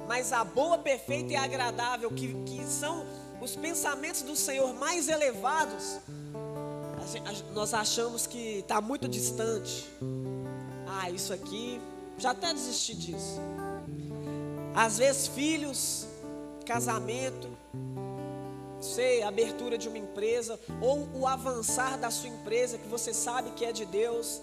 Mas 0.06 0.32
a 0.32 0.44
boa, 0.44 0.78
perfeita 0.78 1.32
e 1.32 1.36
agradável, 1.36 2.10
que, 2.10 2.32
que 2.44 2.64
são 2.64 3.04
os 3.40 3.56
pensamentos 3.56 4.22
do 4.22 4.36
Senhor 4.36 4.72
mais 4.74 5.08
elevados, 5.08 5.98
nós 7.54 7.74
achamos 7.74 8.26
que 8.26 8.58
está 8.58 8.80
muito 8.80 9.08
distante. 9.08 9.88
Ah, 10.86 11.10
isso 11.10 11.32
aqui, 11.32 11.80
já 12.18 12.30
até 12.30 12.52
desisti 12.52 12.94
disso. 12.94 13.40
Às 14.74 14.98
vezes, 14.98 15.26
filhos, 15.26 16.06
casamento, 16.64 17.48
sei, 18.80 19.22
abertura 19.22 19.76
de 19.76 19.88
uma 19.88 19.98
empresa, 19.98 20.58
ou 20.80 21.08
o 21.14 21.26
avançar 21.26 21.98
da 21.98 22.10
sua 22.10 22.28
empresa, 22.28 22.78
que 22.78 22.88
você 22.88 23.12
sabe 23.12 23.50
que 23.50 23.64
é 23.64 23.72
de 23.72 23.84
Deus. 23.84 24.40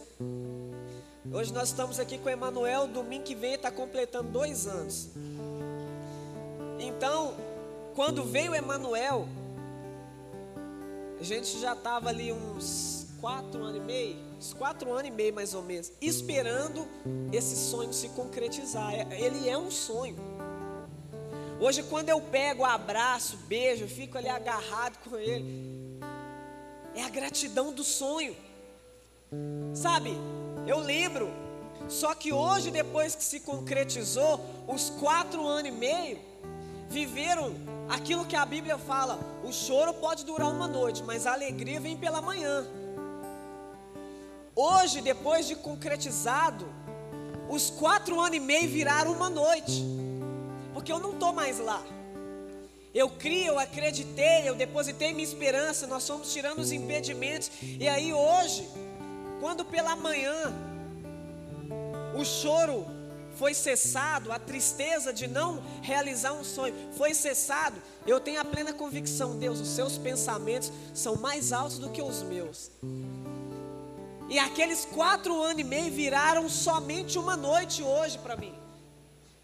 Hoje 1.32 1.54
nós 1.54 1.70
estamos 1.70 2.00
aqui 2.00 2.18
com 2.18 2.28
o 2.28 2.32
Emanuel, 2.32 2.88
domingo 2.88 3.24
que 3.24 3.36
vem 3.36 3.54
está 3.54 3.72
completando 3.72 4.30
dois 4.30 4.68
anos. 4.68 5.10
Então, 6.80 7.34
quando 7.96 8.24
veio 8.24 8.54
Emanuel, 8.54 9.28
a 11.20 11.24
gente 11.24 11.60
já 11.60 11.74
estava 11.74 12.10
ali 12.10 12.32
uns 12.32 13.08
quatro 13.20 13.64
anos 13.64 13.78
e 13.78 13.80
meio. 13.80 14.28
anos, 14.38 14.54
quatro 14.54 14.92
anos 14.92 15.08
e 15.08 15.12
meio 15.12 15.34
mais 15.34 15.54
ou 15.54 15.64
menos, 15.64 15.92
esperando 16.02 16.88
esse 17.34 17.56
sonho 17.56 17.92
se 17.92 18.10
concretizar. 18.10 18.94
É, 18.94 19.20
ele 19.20 19.50
é 19.50 19.58
um 19.58 19.72
sonho. 19.72 20.16
Hoje, 21.60 21.82
quando 21.84 22.10
eu 22.10 22.22
pego, 22.22 22.64
abraço, 22.64 23.36
beijo, 23.48 23.88
fico 23.88 24.18
ali 24.18 24.30
agarrado 24.30 24.98
com 25.00 25.18
ele, 25.18 26.00
é 26.94 27.04
a 27.04 27.10
gratidão 27.10 27.74
do 27.74 27.84
sonho. 27.84 28.36
Sabe, 29.74 30.12
eu 30.68 30.80
lembro, 30.80 31.30
só 31.90 32.14
que 32.14 32.32
hoje, 32.32 32.70
depois 32.70 33.16
que 33.16 33.24
se 33.24 33.40
concretizou, 33.40 34.40
os 34.68 34.92
quatro 34.92 35.48
anos 35.48 35.70
e 35.70 35.72
meio, 35.72 36.20
viveram 36.90 37.56
aquilo 37.90 38.26
que 38.26 38.36
a 38.36 38.46
Bíblia 38.46 38.78
fala: 38.78 39.20
o 39.44 39.52
choro 39.52 39.94
pode 39.94 40.26
durar 40.26 40.50
uma 40.50 40.68
noite, 40.68 41.04
mas 41.04 41.26
a 41.26 41.34
alegria 41.34 41.80
vem 41.80 41.98
pela 41.98 42.22
manhã. 42.22 42.66
Hoje, 44.56 45.02
depois 45.02 45.48
de 45.48 45.56
concretizado, 45.56 46.66
os 47.50 47.70
quatro 47.70 48.20
anos 48.20 48.38
e 48.38 48.40
meio 48.40 48.70
viraram 48.70 49.12
uma 49.12 49.30
noite, 49.30 49.84
porque 50.74 50.92
eu 50.92 51.00
não 51.00 51.12
estou 51.12 51.32
mais 51.32 51.60
lá. 51.60 51.82
Eu 52.94 53.10
criei, 53.10 53.48
eu 53.48 53.60
acreditei, 53.60 54.50
eu 54.50 54.56
depositei 54.56 55.14
minha 55.14 55.24
esperança, 55.24 55.86
nós 55.86 56.08
fomos 56.08 56.34
tirando 56.34 56.60
os 56.60 56.72
impedimentos, 56.72 57.52
e 57.62 57.88
aí 57.88 58.12
hoje, 58.12 58.68
quando 59.40 59.64
pela 59.64 59.96
manhã 59.96 60.52
o 62.16 62.26
choro 62.26 62.97
foi 63.38 63.54
cessado, 63.54 64.32
a 64.32 64.40
tristeza 64.40 65.14
de 65.14 65.28
não 65.28 65.62
realizar 65.82 66.34
um 66.34 66.44
sonho 66.44 66.74
foi 66.98 67.14
cessado, 67.14 67.76
eu 68.06 68.20
tenho 68.20 68.42
a 68.42 68.46
plena 68.46 68.74
convicção, 68.74 69.38
Deus, 69.38 69.60
os 69.60 69.68
seus 69.68 69.98
pensamentos 69.98 70.72
são 70.94 71.16
mais 71.16 71.54
altos 71.54 71.78
do 71.78 71.90
que 71.90 72.02
os 72.02 72.24
meus. 72.24 72.72
E 74.30 74.38
aqueles 74.40 74.86
quatro 74.86 75.42
anos 75.42 75.60
e 75.60 75.64
meio 75.64 75.92
viraram 75.92 76.50
somente 76.50 77.18
uma 77.18 77.38
noite 77.38 77.82
hoje 77.82 78.18
para 78.18 78.36
mim. 78.36 78.54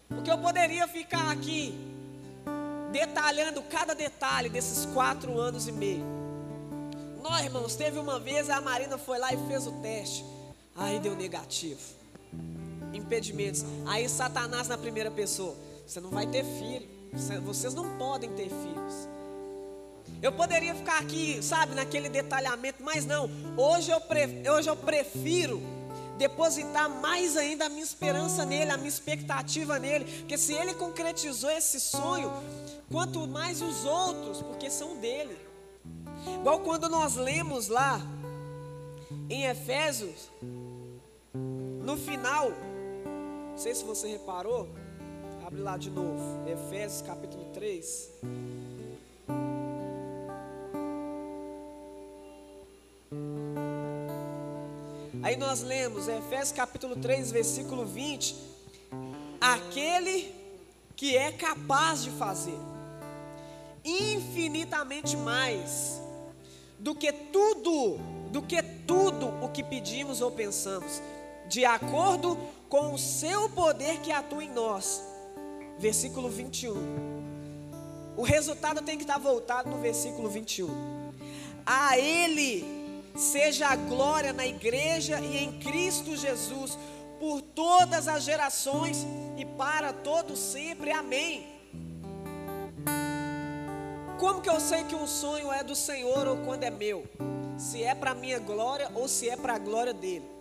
Porque 0.08 0.30
eu 0.30 0.38
poderia 0.38 0.86
ficar 0.86 1.30
aqui 1.30 1.74
detalhando 2.92 3.62
cada 3.62 3.94
detalhe 3.94 4.48
desses 4.48 4.84
quatro 4.86 5.38
anos 5.38 5.66
e 5.66 5.72
meio. 5.72 6.04
Nós, 7.22 7.44
irmãos, 7.44 7.74
teve 7.74 7.98
uma 7.98 8.20
vez 8.20 8.50
a 8.50 8.60
Marina 8.60 8.98
foi 8.98 9.18
lá 9.18 9.32
e 9.32 9.46
fez 9.48 9.66
o 9.66 9.72
teste. 9.80 10.24
Aí 10.76 10.98
deu 11.00 11.16
negativo. 11.16 11.80
Impedimentos. 12.94 13.64
Aí 13.86 14.08
Satanás 14.08 14.68
na 14.68 14.78
primeira 14.78 15.10
pessoa. 15.10 15.54
Você 15.86 16.00
não 16.00 16.10
vai 16.10 16.26
ter 16.26 16.44
filho. 16.44 16.88
Vocês 17.44 17.74
não 17.74 17.96
podem 17.96 18.30
ter 18.30 18.48
filhos. 18.48 19.08
Eu 20.22 20.32
poderia 20.32 20.74
ficar 20.74 20.98
aqui, 20.98 21.42
sabe, 21.42 21.74
naquele 21.74 22.08
detalhamento, 22.08 22.82
mas 22.82 23.04
não. 23.04 23.28
Hoje 23.56 23.90
eu, 23.90 24.00
pre, 24.00 24.48
hoje 24.48 24.68
eu 24.68 24.76
prefiro 24.76 25.62
depositar 26.16 26.88
mais 26.88 27.36
ainda 27.36 27.66
a 27.66 27.68
minha 27.68 27.82
esperança 27.82 28.44
nele, 28.44 28.70
a 28.70 28.76
minha 28.76 28.88
expectativa 28.88 29.78
nele, 29.78 30.04
porque 30.20 30.38
se 30.38 30.54
ele 30.54 30.74
concretizou 30.74 31.50
esse 31.50 31.80
sonho, 31.80 32.32
quanto 32.90 33.26
mais 33.26 33.60
os 33.60 33.84
outros, 33.84 34.40
porque 34.40 34.70
são 34.70 34.96
dele. 34.96 35.36
Igual 36.40 36.60
quando 36.60 36.88
nós 36.88 37.16
lemos 37.16 37.68
lá 37.68 38.00
em 39.28 39.44
Efésios, 39.44 40.30
no 41.34 41.96
final, 41.96 42.52
não 43.54 43.58
sei 43.58 43.72
se 43.72 43.84
você 43.84 44.08
reparou, 44.08 44.68
abre 45.46 45.60
lá 45.60 45.76
de 45.76 45.88
novo, 45.88 46.42
Efésios 46.48 47.02
capítulo 47.02 47.44
3. 47.54 48.10
Aí 55.22 55.36
nós 55.36 55.62
lemos 55.62 56.08
Efésios 56.08 56.50
capítulo 56.50 56.96
3, 56.96 57.30
versículo 57.30 57.86
20: 57.86 58.34
Aquele 59.40 60.34
que 60.96 61.16
é 61.16 61.30
capaz 61.30 62.02
de 62.02 62.10
fazer 62.10 62.58
infinitamente 63.84 65.16
mais 65.16 66.02
do 66.80 66.92
que 66.92 67.12
tudo, 67.12 68.00
do 68.32 68.42
que 68.42 68.60
tudo 68.84 69.28
o 69.40 69.48
que 69.48 69.62
pedimos 69.62 70.20
ou 70.20 70.32
pensamos, 70.32 71.00
de 71.48 71.64
acordo 71.64 72.38
com 72.68 72.92
o 72.92 72.98
seu 72.98 73.48
poder 73.50 74.00
que 74.00 74.10
atua 74.10 74.42
em 74.42 74.50
nós. 74.50 75.02
Versículo 75.78 76.28
21. 76.28 77.14
O 78.16 78.22
resultado 78.22 78.82
tem 78.82 78.96
que 78.96 79.04
estar 79.04 79.18
voltado 79.18 79.68
no 79.68 79.78
versículo 79.78 80.28
21. 80.28 80.68
A 81.66 81.98
Ele 81.98 82.64
seja 83.16 83.68
a 83.68 83.76
glória 83.76 84.32
na 84.32 84.46
igreja 84.46 85.20
e 85.20 85.38
em 85.38 85.58
Cristo 85.58 86.16
Jesus, 86.16 86.78
por 87.18 87.40
todas 87.40 88.08
as 88.08 88.22
gerações 88.24 89.06
e 89.36 89.44
para 89.44 89.92
todos 89.92 90.38
sempre. 90.38 90.90
Amém. 90.92 91.46
Como 94.18 94.40
que 94.40 94.48
eu 94.48 94.60
sei 94.60 94.84
que 94.84 94.94
um 94.94 95.06
sonho 95.06 95.52
é 95.52 95.62
do 95.62 95.74
Senhor 95.74 96.26
ou 96.26 96.36
quando 96.38 96.64
é 96.64 96.70
meu? 96.70 97.04
Se 97.58 97.82
é 97.82 97.94
para 97.94 98.14
minha 98.14 98.38
glória 98.38 98.90
ou 98.94 99.08
se 99.08 99.28
é 99.28 99.36
para 99.36 99.54
a 99.54 99.58
glória 99.58 99.92
dele. 99.92 100.33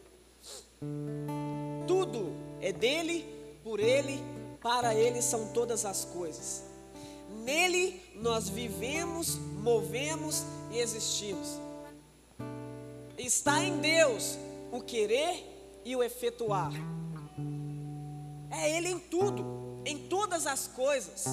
Tudo 1.87 2.33
é 2.61 2.71
dele, 2.71 3.25
por 3.63 3.79
ele, 3.79 4.19
para 4.61 4.95
ele 4.95 5.21
são 5.21 5.47
todas 5.53 5.85
as 5.85 6.05
coisas. 6.05 6.63
Nele 7.43 8.01
nós 8.15 8.49
vivemos, 8.49 9.35
movemos 9.35 10.43
e 10.71 10.79
existimos. 10.79 11.59
Está 13.17 13.63
em 13.63 13.77
Deus 13.77 14.37
o 14.71 14.81
querer 14.81 15.81
e 15.85 15.95
o 15.95 16.03
efetuar. 16.03 16.71
É 18.51 18.75
Ele 18.75 18.89
em 18.89 18.99
tudo, 18.99 19.81
em 19.85 20.07
todas 20.07 20.45
as 20.47 20.67
coisas. 20.67 21.25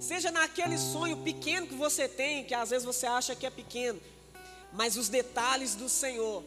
Seja 0.00 0.30
naquele 0.30 0.76
sonho 0.76 1.16
pequeno 1.18 1.66
que 1.66 1.74
você 1.74 2.08
tem, 2.08 2.44
que 2.44 2.54
às 2.54 2.70
vezes 2.70 2.84
você 2.84 3.06
acha 3.06 3.36
que 3.36 3.46
é 3.46 3.50
pequeno, 3.50 4.00
mas 4.72 4.96
os 4.96 5.08
detalhes 5.08 5.74
do 5.74 5.88
Senhor. 5.88 6.42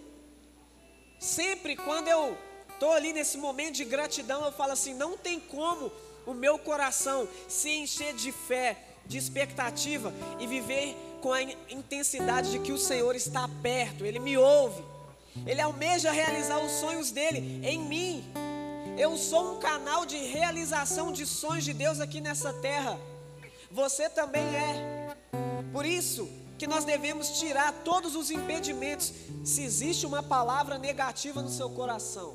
Sempre 1.26 1.76
quando 1.76 2.08
eu 2.08 2.38
estou 2.72 2.92
ali 2.94 3.12
nesse 3.12 3.36
momento 3.36 3.78
de 3.78 3.84
gratidão, 3.84 4.46
eu 4.46 4.52
falo 4.52 4.74
assim: 4.74 4.94
não 4.94 5.18
tem 5.18 5.40
como 5.40 5.92
o 6.24 6.36
meu 6.36 6.60
coração 6.60 7.28
se 7.48 7.68
encher 7.68 8.14
de 8.14 8.32
fé, 8.32 8.78
de 9.08 9.18
expectativa 9.18 10.14
e 10.40 10.46
viver 10.46 10.96
com 11.22 11.34
a 11.34 11.42
intensidade 11.42 12.52
de 12.52 12.60
que 12.60 12.72
o 12.72 12.78
Senhor 12.78 13.16
está 13.16 13.50
perto, 13.64 14.06
Ele 14.06 14.20
me 14.20 14.38
ouve, 14.38 14.84
Ele 15.48 15.60
almeja 15.60 16.12
realizar 16.12 16.60
os 16.60 16.74
sonhos 16.74 17.10
dele 17.10 17.60
em 17.64 17.80
mim. 17.80 18.24
Eu 18.96 19.18
sou 19.18 19.56
um 19.56 19.60
canal 19.60 20.06
de 20.06 20.18
realização 20.18 21.12
de 21.12 21.26
sonhos 21.26 21.66
de 21.66 21.74
Deus 21.74 22.00
aqui 22.00 22.22
nessa 22.22 22.54
terra. 22.54 23.00
Você 23.72 24.08
também 24.12 24.44
é. 24.44 25.18
Por 25.74 25.88
isso 25.88 26.30
que 26.58 26.68
nós 26.68 26.86
devemos 26.86 27.40
tirar 27.40 27.72
todos 27.84 28.16
os 28.16 28.32
impedimentos. 28.32 29.14
Se 29.44 29.64
existe 29.64 30.06
uma 30.06 30.24
palavra 30.24 30.78
negativa 30.78 31.42
no 31.42 31.50
seu 31.50 31.70
coração, 31.70 32.34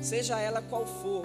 seja 0.00 0.38
ela 0.38 0.62
qual 0.62 0.86
for, 0.86 1.24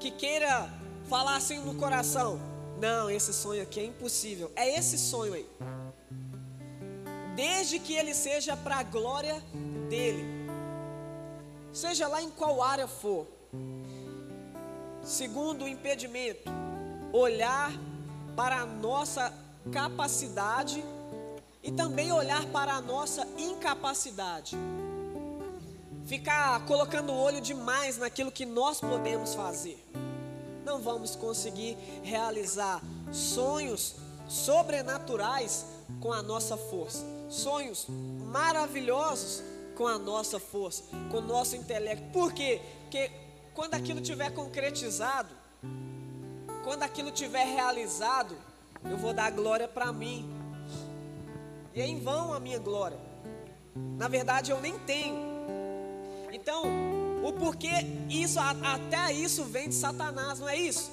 que 0.00 0.10
queira 0.10 0.68
falar 1.08 1.36
assim 1.36 1.58
no 1.58 1.74
coração, 1.74 2.40
não, 2.82 3.08
esse 3.08 3.32
sonho 3.32 3.62
aqui 3.62 3.78
é 3.78 3.84
impossível. 3.84 4.50
É 4.56 4.76
esse 4.76 4.98
sonho 4.98 5.34
aí. 5.34 5.46
Desde 7.36 7.78
que 7.78 7.94
ele 7.94 8.12
seja 8.12 8.56
para 8.56 8.78
a 8.78 8.82
glória 8.82 9.40
dele. 9.88 10.24
Seja 11.72 12.08
lá 12.08 12.20
em 12.20 12.28
qual 12.28 12.60
área 12.60 12.88
for. 12.88 13.28
Segundo 15.00 15.68
impedimento, 15.68 16.50
olhar 17.12 17.70
para 18.34 18.56
a 18.62 18.66
nossa 18.66 19.32
capacidade 19.70 20.84
e 21.62 21.70
também 21.70 22.10
olhar 22.12 22.44
para 22.46 22.74
a 22.74 22.80
nossa 22.80 23.26
incapacidade. 23.38 24.56
Ficar 26.06 26.64
colocando 26.66 27.12
o 27.12 27.16
olho 27.16 27.40
demais 27.40 27.96
naquilo 27.98 28.32
que 28.32 28.44
nós 28.44 28.80
podemos 28.80 29.34
fazer 29.34 29.82
não 30.64 30.80
vamos 30.80 31.16
conseguir 31.16 31.76
realizar 32.02 32.80
sonhos 33.12 33.96
sobrenaturais 34.28 35.66
com 36.00 36.12
a 36.12 36.22
nossa 36.22 36.56
força, 36.56 37.04
sonhos 37.28 37.86
maravilhosos 38.30 39.42
com 39.76 39.86
a 39.86 39.98
nossa 39.98 40.38
força, 40.38 40.84
com 41.10 41.18
o 41.18 41.20
nosso 41.20 41.56
intelecto. 41.56 42.04
Por 42.12 42.32
quê? 42.32 42.60
Porque 42.82 43.10
quando 43.54 43.74
aquilo 43.74 44.00
tiver 44.00 44.30
concretizado, 44.30 45.34
quando 46.64 46.82
aquilo 46.82 47.10
tiver 47.10 47.44
realizado, 47.44 48.36
eu 48.84 48.96
vou 48.96 49.12
dar 49.12 49.30
glória 49.30 49.68
para 49.68 49.92
mim. 49.92 50.28
E 51.74 51.80
é 51.80 51.86
em 51.86 52.00
vão 52.00 52.32
a 52.32 52.40
minha 52.40 52.58
glória. 52.58 52.98
Na 53.74 54.08
verdade, 54.08 54.50
eu 54.50 54.60
nem 54.60 54.78
tenho. 54.80 55.16
Então, 56.32 56.64
o 57.22 57.32
porquê 57.32 57.70
isso, 58.08 58.38
até 58.40 59.12
isso 59.12 59.44
vem 59.44 59.68
de 59.68 59.74
Satanás, 59.74 60.40
não 60.40 60.48
é 60.48 60.56
isso? 60.56 60.90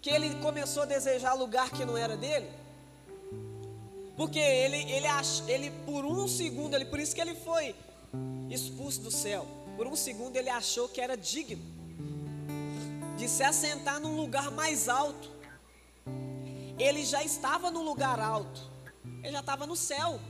Que 0.00 0.10
ele 0.10 0.34
começou 0.36 0.84
a 0.84 0.86
desejar 0.86 1.34
lugar 1.34 1.70
que 1.70 1.84
não 1.84 1.96
era 1.96 2.16
dele. 2.16 2.48
Porque 4.16 4.38
ele, 4.38 4.78
ele, 4.90 5.06
ele 5.46 5.70
por 5.84 6.04
um 6.04 6.26
segundo, 6.26 6.74
ele, 6.74 6.84
por 6.84 6.98
isso 6.98 7.14
que 7.14 7.20
ele 7.20 7.34
foi 7.34 7.74
expulso 8.50 9.00
do 9.00 9.10
céu. 9.10 9.46
Por 9.76 9.86
um 9.86 9.94
segundo 9.94 10.36
ele 10.36 10.50
achou 10.50 10.88
que 10.88 11.00
era 11.00 11.16
digno 11.16 11.62
de 13.16 13.28
se 13.28 13.42
assentar 13.42 14.00
num 14.00 14.16
lugar 14.16 14.50
mais 14.50 14.88
alto. 14.88 15.37
Ele 16.78 17.04
já 17.04 17.22
estava 17.22 17.70
no 17.70 17.82
lugar 17.82 18.20
alto, 18.20 18.60
ele 19.22 19.32
já 19.32 19.40
estava 19.40 19.66
no 19.66 19.76
céu. 19.76 20.20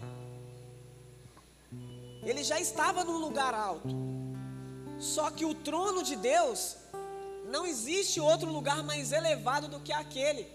Ele 2.23 2.43
já 2.43 2.59
estava 2.61 3.05
num 3.05 3.19
lugar 3.19 3.55
alto. 3.55 3.95
Só 4.99 5.31
que 5.31 5.45
o 5.45 5.55
trono 5.55 6.03
de 6.03 6.17
Deus, 6.17 6.77
não 7.47 7.65
existe 7.65 8.21
outro 8.21 8.51
lugar 8.51 8.83
mais 8.83 9.13
elevado 9.13 9.69
do 9.69 9.81
que 9.81 9.93
aquele. 9.93 10.47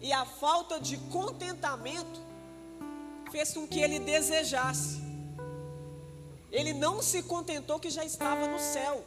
E 0.00 0.12
a 0.12 0.24
falta 0.24 0.80
de 0.80 0.96
contentamento 0.96 2.20
fez 3.30 3.52
com 3.52 3.66
que 3.66 3.80
ele 3.80 3.98
desejasse. 3.98 5.00
Ele 6.50 6.72
não 6.72 7.02
se 7.02 7.22
contentou 7.22 7.78
que 7.78 7.90
já 7.90 8.04
estava 8.04 8.46
no 8.46 8.58
céu, 8.58 9.04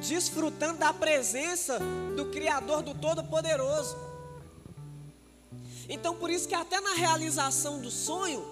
desfrutando 0.00 0.78
da 0.78 0.92
presença 0.92 1.78
do 2.16 2.26
Criador 2.30 2.82
do 2.82 2.92
Todo-Poderoso. 2.92 4.11
Então, 5.94 6.14
por 6.14 6.30
isso 6.30 6.48
que 6.48 6.54
até 6.54 6.80
na 6.80 6.94
realização 6.94 7.78
do 7.78 7.90
sonho, 7.90 8.42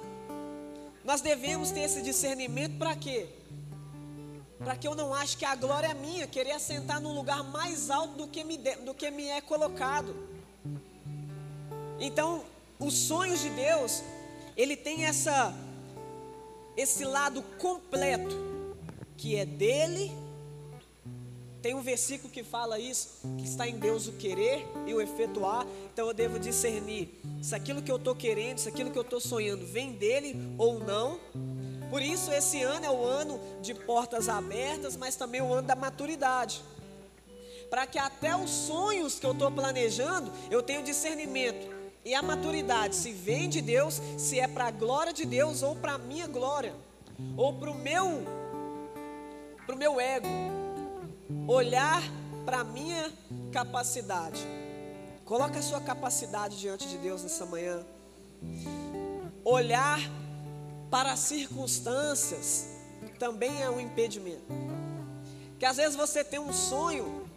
nós 1.02 1.22
devemos 1.22 1.70
ter 1.70 1.80
esse 1.80 2.02
discernimento 2.02 2.76
para 2.76 2.94
quê? 2.94 3.28
Para 4.58 4.76
que 4.76 4.86
eu 4.86 4.94
não 4.94 5.14
ache 5.14 5.38
que 5.38 5.46
a 5.46 5.54
glória 5.54 5.86
é 5.86 5.94
minha, 5.94 6.26
querer 6.26 6.52
assentar 6.52 7.00
num 7.00 7.14
lugar 7.14 7.42
mais 7.42 7.88
alto 7.88 8.12
do 8.12 8.28
que 8.28 8.44
me, 8.44 8.58
de, 8.58 8.76
do 8.76 8.92
que 8.92 9.10
me 9.10 9.26
é 9.26 9.40
colocado. 9.40 10.14
Então, 11.98 12.44
os 12.78 12.92
sonhos 12.92 13.40
de 13.40 13.48
Deus, 13.48 14.02
ele 14.54 14.76
tem 14.76 15.06
essa 15.06 15.54
esse 16.76 17.06
lado 17.06 17.42
completo 17.58 18.76
que 19.16 19.36
é 19.36 19.46
dele. 19.46 20.12
Tem 21.62 21.74
um 21.74 21.82
versículo 21.82 22.32
que 22.32 22.42
fala 22.42 22.78
isso, 22.78 23.20
que 23.36 23.44
está 23.44 23.68
em 23.68 23.78
Deus 23.78 24.06
o 24.08 24.12
querer 24.12 24.66
e 24.86 24.94
o 24.94 25.00
efetuar. 25.00 25.66
Então 25.92 26.06
eu 26.08 26.14
devo 26.14 26.38
discernir 26.38 27.20
se 27.42 27.54
aquilo 27.54 27.82
que 27.82 27.92
eu 27.92 27.96
estou 27.96 28.14
querendo, 28.14 28.58
se 28.58 28.68
aquilo 28.68 28.90
que 28.90 28.98
eu 28.98 29.02
estou 29.02 29.20
sonhando 29.20 29.66
vem 29.66 29.92
dele 29.92 30.36
ou 30.56 30.80
não. 30.80 31.20
Por 31.90 32.00
isso 32.00 32.32
esse 32.32 32.62
ano 32.62 32.86
é 32.86 32.90
o 32.90 33.04
ano 33.04 33.38
de 33.60 33.74
portas 33.74 34.28
abertas, 34.28 34.96
mas 34.96 35.16
também 35.16 35.42
o 35.42 35.52
ano 35.52 35.66
da 35.66 35.76
maturidade. 35.76 36.62
Para 37.68 37.86
que 37.86 37.98
até 37.98 38.34
os 38.34 38.50
sonhos 38.50 39.18
que 39.18 39.26
eu 39.26 39.32
estou 39.32 39.50
planejando, 39.50 40.32
eu 40.50 40.62
tenha 40.62 40.82
discernimento 40.82 41.68
e 42.04 42.14
a 42.14 42.22
maturidade, 42.22 42.96
se 42.96 43.12
vem 43.12 43.48
de 43.48 43.60
Deus, 43.60 44.00
se 44.16 44.40
é 44.40 44.48
para 44.48 44.68
a 44.68 44.70
glória 44.70 45.12
de 45.12 45.26
Deus 45.26 45.62
ou 45.62 45.76
para 45.76 45.92
a 45.92 45.98
minha 45.98 46.26
glória, 46.26 46.74
ou 47.36 47.52
para 47.52 47.70
o 47.70 47.74
meu, 47.74 48.24
meu 49.76 49.98
ego, 50.00 50.28
olhar 51.50 52.00
para 52.44 52.60
a 52.60 52.64
minha 52.64 53.12
capacidade. 53.50 54.40
Coloca 55.24 55.58
a 55.58 55.62
sua 55.62 55.80
capacidade 55.80 56.58
diante 56.58 56.88
de 56.88 56.96
Deus 56.98 57.24
nessa 57.24 57.44
manhã. 57.44 57.84
Olhar 59.44 59.98
para 60.90 61.12
as 61.12 61.18
circunstâncias 61.18 62.68
também 63.18 63.62
é 63.62 63.68
um 63.68 63.80
impedimento. 63.80 64.44
Que 65.58 65.66
às 65.66 65.76
vezes 65.76 65.96
você 65.96 66.22
tem 66.22 66.38
um 66.38 66.52
sonho 66.52 67.28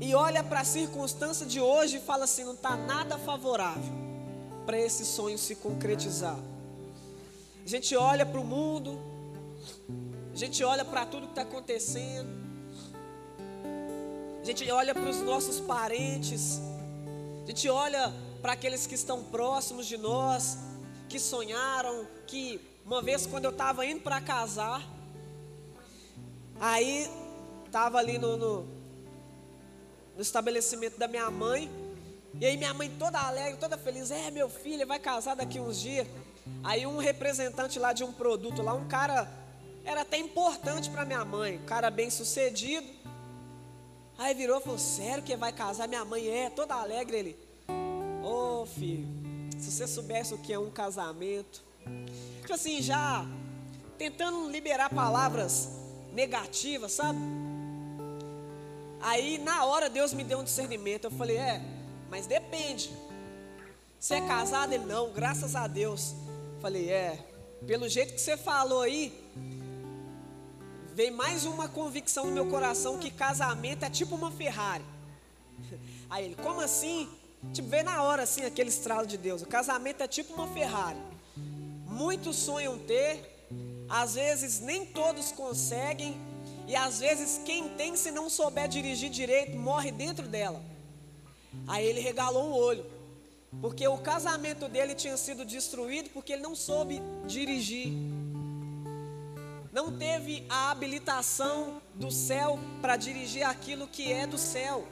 e 0.00 0.12
olha 0.14 0.42
para 0.42 0.60
a 0.60 0.64
circunstância 0.64 1.46
de 1.46 1.60
hoje 1.60 1.98
e 1.98 2.00
fala 2.00 2.24
assim: 2.24 2.44
não 2.44 2.54
está 2.54 2.76
nada 2.76 3.16
favorável 3.16 3.94
para 4.66 4.76
esse 4.76 5.04
sonho 5.04 5.38
se 5.38 5.54
concretizar. 5.54 6.38
A 7.64 7.68
gente 7.68 7.94
olha 7.94 8.26
para 8.26 8.40
o 8.40 8.44
mundo, 8.44 8.98
a 10.32 10.36
gente 10.36 10.64
olha 10.64 10.84
para 10.84 11.06
tudo 11.06 11.26
que 11.26 11.32
está 11.32 11.42
acontecendo, 11.42 12.41
a 14.42 14.44
gente 14.44 14.68
olha 14.72 14.92
para 14.92 15.08
os 15.08 15.18
nossos 15.18 15.60
parentes, 15.60 16.60
a 17.44 17.46
gente 17.46 17.68
olha 17.68 18.12
para 18.40 18.54
aqueles 18.54 18.88
que 18.88 18.96
estão 18.96 19.22
próximos 19.22 19.86
de 19.86 19.96
nós, 19.96 20.58
que 21.08 21.20
sonharam, 21.20 22.04
que 22.26 22.60
uma 22.84 23.00
vez 23.00 23.24
quando 23.24 23.44
eu 23.44 23.52
estava 23.52 23.86
indo 23.86 24.00
para 24.00 24.20
casar, 24.20 24.82
aí 26.58 27.08
estava 27.64 27.98
ali 27.98 28.18
no, 28.18 28.36
no, 28.36 28.62
no 30.16 30.20
estabelecimento 30.20 30.98
da 30.98 31.06
minha 31.06 31.30
mãe, 31.30 31.70
e 32.40 32.44
aí 32.44 32.56
minha 32.56 32.74
mãe 32.74 32.90
toda 32.98 33.20
alegre, 33.20 33.60
toda 33.60 33.78
feliz, 33.78 34.10
é 34.10 34.28
meu 34.32 34.48
filho, 34.48 34.84
vai 34.88 34.98
casar 34.98 35.36
daqui 35.36 35.60
uns 35.60 35.80
dias. 35.80 36.08
Aí 36.64 36.84
um 36.84 36.96
representante 36.96 37.78
lá 37.78 37.92
de 37.92 38.02
um 38.02 38.12
produto 38.12 38.60
lá, 38.60 38.74
um 38.74 38.88
cara 38.88 39.30
era 39.84 40.00
até 40.00 40.16
importante 40.16 40.90
para 40.90 41.04
minha 41.04 41.24
mãe, 41.24 41.58
um 41.58 41.64
cara 41.64 41.90
bem 41.92 42.10
sucedido. 42.10 43.02
Aí 44.18 44.34
virou 44.34 44.58
e 44.58 44.62
falou: 44.62 44.78
Sério 44.78 45.22
que 45.22 45.36
vai 45.36 45.52
casar? 45.52 45.88
Minha 45.88 46.04
mãe 46.04 46.28
é, 46.28 46.50
toda 46.50 46.74
alegre. 46.74 47.16
Ele: 47.16 47.38
Ô 48.22 48.62
oh, 48.62 48.66
filho, 48.66 49.06
se 49.58 49.70
você 49.70 49.86
soubesse 49.86 50.34
o 50.34 50.38
que 50.38 50.52
é 50.52 50.58
um 50.58 50.70
casamento. 50.70 51.62
Tipo 52.40 52.54
assim, 52.54 52.80
já 52.80 53.26
tentando 53.98 54.48
liberar 54.50 54.90
palavras 54.90 55.68
negativas, 56.12 56.92
sabe? 56.92 57.18
Aí 59.00 59.38
na 59.38 59.64
hora 59.64 59.90
Deus 59.90 60.12
me 60.12 60.24
deu 60.24 60.38
um 60.38 60.44
discernimento. 60.44 61.04
Eu 61.04 61.10
falei: 61.10 61.36
É, 61.36 61.62
mas 62.10 62.26
depende. 62.26 62.90
Você 64.02 64.14
é 64.14 64.20
casado? 64.20 64.72
Ele, 64.72 64.84
não, 64.84 65.12
graças 65.12 65.54
a 65.54 65.68
Deus. 65.68 66.16
Falei, 66.60 66.90
é, 66.90 67.24
pelo 67.68 67.88
jeito 67.88 68.14
que 68.14 68.20
você 68.20 68.36
falou 68.36 68.82
aí, 68.82 69.21
vem 70.94 71.10
mais 71.10 71.44
uma 71.44 71.68
convicção 71.68 72.26
no 72.26 72.32
meu 72.32 72.46
coração 72.46 72.98
que 72.98 73.10
casamento 73.10 73.84
é 73.84 73.90
tipo 73.90 74.14
uma 74.14 74.30
Ferrari. 74.30 74.84
Aí 76.10 76.26
ele, 76.26 76.36
como 76.36 76.60
assim? 76.60 77.08
Tipo, 77.52 77.68
vem 77.68 77.82
na 77.82 78.02
hora 78.02 78.22
assim 78.22 78.44
aquele 78.44 78.68
estralo 78.68 79.06
de 79.06 79.16
Deus. 79.16 79.42
O 79.42 79.46
casamento 79.46 80.02
é 80.02 80.08
tipo 80.08 80.34
uma 80.34 80.46
Ferrari. 80.48 80.98
Muitos 81.86 82.36
sonham 82.36 82.78
ter, 82.78 83.46
às 83.88 84.14
vezes 84.14 84.60
nem 84.60 84.86
todos 84.86 85.32
conseguem, 85.32 86.16
e 86.68 86.76
às 86.76 87.00
vezes 87.00 87.40
quem 87.44 87.68
tem, 87.70 87.96
se 87.96 88.10
não 88.10 88.30
souber 88.30 88.68
dirigir 88.68 89.10
direito, 89.10 89.56
morre 89.56 89.90
dentro 89.90 90.28
dela. 90.28 90.62
Aí 91.66 91.84
ele 91.84 92.00
regalou 92.00 92.48
um 92.48 92.52
olho, 92.52 92.84
porque 93.60 93.86
o 93.86 93.98
casamento 93.98 94.68
dele 94.68 94.94
tinha 94.94 95.16
sido 95.16 95.44
destruído 95.44 96.10
porque 96.10 96.32
ele 96.32 96.42
não 96.42 96.54
soube 96.54 97.02
dirigir. 97.26 97.92
Não 99.72 99.90
teve 99.90 100.44
a 100.50 100.70
habilitação 100.70 101.80
do 101.94 102.10
céu 102.10 102.58
para 102.82 102.94
dirigir 102.94 103.42
aquilo 103.42 103.88
que 103.88 104.12
é 104.12 104.26
do 104.26 104.36
céu. 104.36 104.86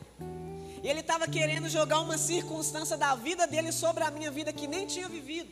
E 0.83 0.88
ele 0.88 1.01
estava 1.01 1.29
querendo 1.29 1.69
jogar 1.69 2.01
uma 2.01 2.16
circunstância 2.16 2.97
da 2.97 3.14
vida 3.14 3.47
dele 3.47 3.73
sobre 3.73 4.03
a 4.03 4.11
minha 4.11 4.31
vida 4.31 4.55
que 4.55 4.66
nem 4.66 4.87
tinha 4.87 5.07
vivido. 5.07 5.51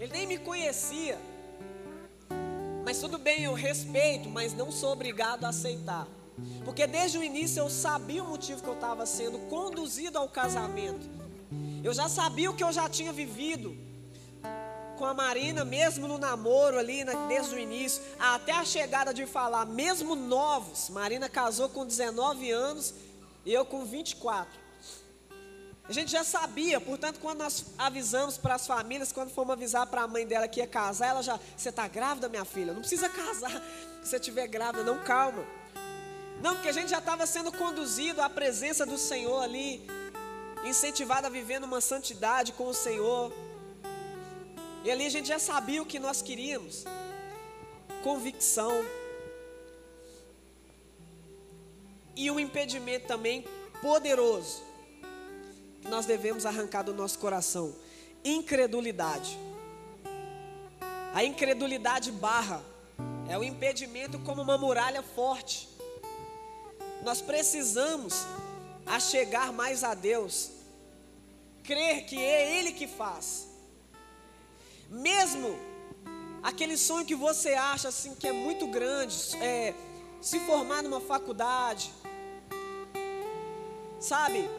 Ele 0.00 0.12
nem 0.12 0.26
me 0.26 0.36
conhecia. 0.36 1.16
Mas 2.84 2.98
tudo 2.98 3.18
bem, 3.18 3.44
eu 3.44 3.54
respeito, 3.54 4.28
mas 4.28 4.52
não 4.52 4.72
sou 4.72 4.94
obrigado 4.94 5.44
a 5.44 5.50
aceitar. 5.50 6.08
Porque 6.64 6.88
desde 6.88 7.18
o 7.18 7.22
início 7.22 7.60
eu 7.60 7.70
sabia 7.70 8.24
o 8.24 8.28
motivo 8.28 8.62
que 8.62 8.68
eu 8.68 8.74
estava 8.74 9.06
sendo 9.06 9.38
conduzido 9.48 10.18
ao 10.18 10.28
casamento. 10.28 11.08
Eu 11.84 11.94
já 11.94 12.08
sabia 12.08 12.50
o 12.50 12.54
que 12.54 12.64
eu 12.64 12.72
já 12.72 12.88
tinha 12.88 13.12
vivido 13.12 13.76
com 15.00 15.06
a 15.06 15.14
Marina, 15.14 15.64
mesmo 15.64 16.06
no 16.06 16.18
namoro 16.18 16.78
ali, 16.78 17.06
desde 17.26 17.54
o 17.54 17.58
início, 17.58 18.02
até 18.18 18.52
a 18.52 18.66
chegada 18.66 19.14
de 19.14 19.24
falar, 19.24 19.64
mesmo 19.64 20.14
novos. 20.14 20.90
Marina 20.90 21.26
casou 21.26 21.70
com 21.70 21.86
19 21.86 22.50
anos 22.50 22.92
e 23.46 23.50
eu 23.50 23.64
com 23.64 23.82
24. 23.82 24.60
A 25.88 25.92
gente 25.92 26.12
já 26.12 26.22
sabia, 26.22 26.78
portanto, 26.82 27.18
quando 27.18 27.38
nós 27.38 27.64
avisamos 27.78 28.36
para 28.36 28.56
as 28.56 28.66
famílias, 28.66 29.10
quando 29.10 29.30
fomos 29.30 29.54
avisar 29.54 29.86
para 29.86 30.02
a 30.02 30.06
mãe 30.06 30.26
dela 30.26 30.46
que 30.46 30.60
ia 30.60 30.66
casar, 30.66 31.08
ela 31.08 31.22
já, 31.22 31.40
você 31.56 31.70
está 31.70 31.88
grávida, 31.88 32.28
minha 32.28 32.44
filha? 32.44 32.74
Não 32.74 32.80
precisa 32.80 33.08
casar. 33.08 33.50
Se 34.04 34.10
você 34.10 34.16
estiver 34.16 34.48
grávida, 34.48 34.84
não 34.84 35.02
calma. 35.02 35.42
Não, 36.42 36.56
porque 36.56 36.68
a 36.68 36.72
gente 36.72 36.90
já 36.90 36.98
estava 36.98 37.26
sendo 37.26 37.50
conduzido 37.50 38.20
à 38.20 38.28
presença 38.28 38.84
do 38.84 38.98
Senhor 38.98 39.40
ali, 39.42 39.88
incentivado 40.62 41.26
a 41.26 41.30
viver 41.30 41.58
numa 41.58 41.80
santidade 41.80 42.52
com 42.52 42.66
o 42.66 42.74
Senhor. 42.74 43.32
E 44.84 44.90
ali 44.90 45.06
a 45.06 45.10
gente 45.10 45.28
já 45.28 45.38
sabia 45.38 45.82
o 45.82 45.86
que 45.86 45.98
nós 45.98 46.22
queríamos. 46.22 46.84
Convicção. 48.02 48.72
E 52.16 52.30
um 52.30 52.40
impedimento 52.40 53.06
também 53.06 53.44
poderoso 53.80 54.62
que 55.80 55.88
nós 55.88 56.06
devemos 56.06 56.44
arrancar 56.44 56.82
do 56.82 56.94
nosso 56.94 57.18
coração: 57.18 57.74
incredulidade. 58.24 59.38
A 61.14 61.24
incredulidade 61.24 62.12
barra 62.12 62.62
é 63.28 63.36
o 63.36 63.44
impedimento 63.44 64.18
como 64.20 64.42
uma 64.42 64.56
muralha 64.56 65.02
forte 65.02 65.70
nós 67.02 67.20
precisamos 67.20 68.26
a 68.84 69.00
chegar 69.00 69.52
mais 69.52 69.82
a 69.84 69.94
Deus, 69.94 70.50
crer 71.64 72.04
que 72.04 72.16
é 72.16 72.58
Ele 72.58 72.72
que 72.72 72.86
faz, 72.86 73.48
mesmo 74.90 75.56
aquele 76.42 76.76
sonho 76.76 77.06
que 77.06 77.14
você 77.14 77.54
acha 77.54 77.88
assim 77.88 78.14
que 78.14 78.26
é 78.26 78.32
muito 78.32 78.66
grande, 78.66 79.36
é, 79.36 79.72
se 80.20 80.40
formar 80.40 80.82
numa 80.82 81.00
faculdade, 81.00 81.92
sabe? 84.00 84.50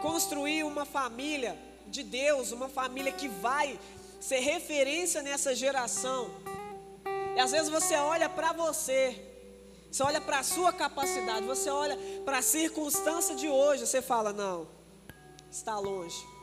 Construir 0.00 0.64
uma 0.64 0.84
família 0.84 1.56
de 1.86 2.02
Deus, 2.02 2.52
uma 2.52 2.68
família 2.68 3.12
que 3.12 3.28
vai 3.28 3.78
ser 4.20 4.38
referência 4.40 5.22
nessa 5.22 5.54
geração. 5.54 6.30
E 7.36 7.40
às 7.40 7.50
vezes 7.50 7.68
você 7.68 7.94
olha 7.96 8.28
para 8.28 8.52
você, 8.52 9.22
você 9.90 10.02
olha 10.02 10.20
para 10.20 10.38
a 10.38 10.42
sua 10.42 10.72
capacidade, 10.72 11.46
você 11.46 11.68
olha 11.68 11.98
para 12.24 12.38
a 12.38 12.42
circunstância 12.42 13.34
de 13.34 13.48
hoje, 13.48 13.86
você 13.86 14.00
fala: 14.00 14.32
não, 14.32 14.66
está 15.50 15.78
longe. 15.78 16.35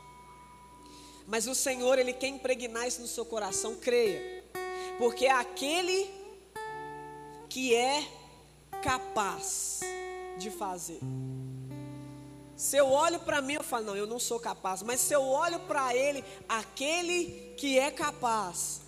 Mas 1.26 1.46
o 1.46 1.54
Senhor, 1.54 1.98
Ele 1.98 2.12
quer 2.12 2.28
impregnar 2.28 2.86
isso 2.86 3.00
no 3.00 3.06
seu 3.06 3.24
coração, 3.24 3.76
creia, 3.76 4.44
porque 4.98 5.26
é 5.26 5.32
aquele 5.32 6.10
que 7.48 7.74
é 7.74 8.06
capaz 8.82 9.80
de 10.38 10.50
fazer. 10.50 11.00
Se 12.56 12.76
eu 12.76 12.90
olho 12.90 13.18
para 13.20 13.40
mim, 13.40 13.54
eu 13.54 13.64
falo, 13.64 13.86
não, 13.86 13.96
eu 13.96 14.06
não 14.06 14.18
sou 14.18 14.38
capaz. 14.38 14.82
Mas 14.82 15.00
se 15.00 15.12
eu 15.12 15.22
olho 15.22 15.58
para 15.60 15.94
Ele, 15.94 16.24
aquele 16.48 17.54
que 17.56 17.78
é 17.78 17.90
capaz 17.90 18.80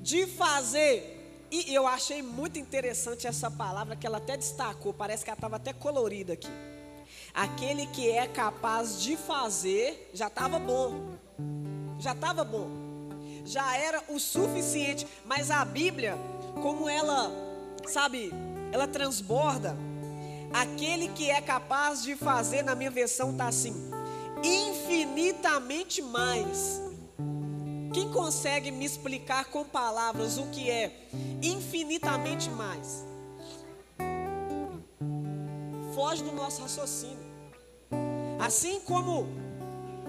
de 0.00 0.26
fazer. 0.26 1.14
E 1.50 1.74
eu 1.74 1.86
achei 1.86 2.22
muito 2.22 2.58
interessante 2.58 3.26
essa 3.26 3.50
palavra 3.50 3.96
que 3.96 4.06
ela 4.06 4.18
até 4.18 4.36
destacou, 4.36 4.92
parece 4.92 5.24
que 5.24 5.30
ela 5.30 5.36
estava 5.36 5.56
até 5.56 5.72
colorida 5.72 6.32
aqui. 6.32 6.48
Aquele 7.32 7.86
que 7.88 8.10
é 8.10 8.26
capaz 8.26 9.00
de 9.00 9.16
fazer, 9.16 10.10
já 10.12 10.28
estava 10.28 10.58
bom. 10.58 11.16
Já 11.98 12.12
estava 12.12 12.44
bom. 12.44 12.68
Já 13.44 13.76
era 13.76 14.02
o 14.08 14.18
suficiente. 14.18 15.06
Mas 15.24 15.50
a 15.50 15.64
Bíblia, 15.64 16.16
como 16.62 16.88
ela, 16.88 17.30
sabe, 17.86 18.32
ela 18.72 18.86
transborda 18.86 19.76
Aquele 20.52 21.08
que 21.08 21.30
é 21.30 21.40
capaz 21.40 22.02
de 22.02 22.16
fazer, 22.16 22.62
na 22.62 22.74
minha 22.74 22.90
versão 22.90 23.30
está 23.32 23.48
assim: 23.48 23.74
infinitamente 24.42 26.00
mais. 26.02 26.80
Quem 27.92 28.10
consegue 28.10 28.70
me 28.70 28.84
explicar 28.84 29.46
com 29.46 29.64
palavras 29.64 30.36
o 30.38 30.46
que 30.46 30.70
é 30.70 31.08
infinitamente 31.42 32.50
mais? 32.50 33.04
Foge 35.94 36.22
do 36.22 36.32
nosso 36.32 36.60
raciocínio. 36.62 37.26
Assim 38.38 38.80
como 38.80 39.26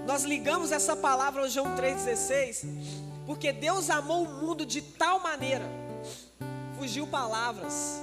nós 0.08 0.24
ligamos 0.24 0.72
essa 0.72 0.96
palavra 0.96 1.43
ao 1.43 1.50
João 1.50 1.76
3,16, 1.76 2.65
porque 3.28 3.52
Deus 3.52 3.91
amou 3.91 4.24
o 4.24 4.34
mundo 4.41 4.65
de 4.65 4.82
tal 4.82 5.20
maneira, 5.20 5.65
fugiu 6.80 7.06
palavras 7.06 8.02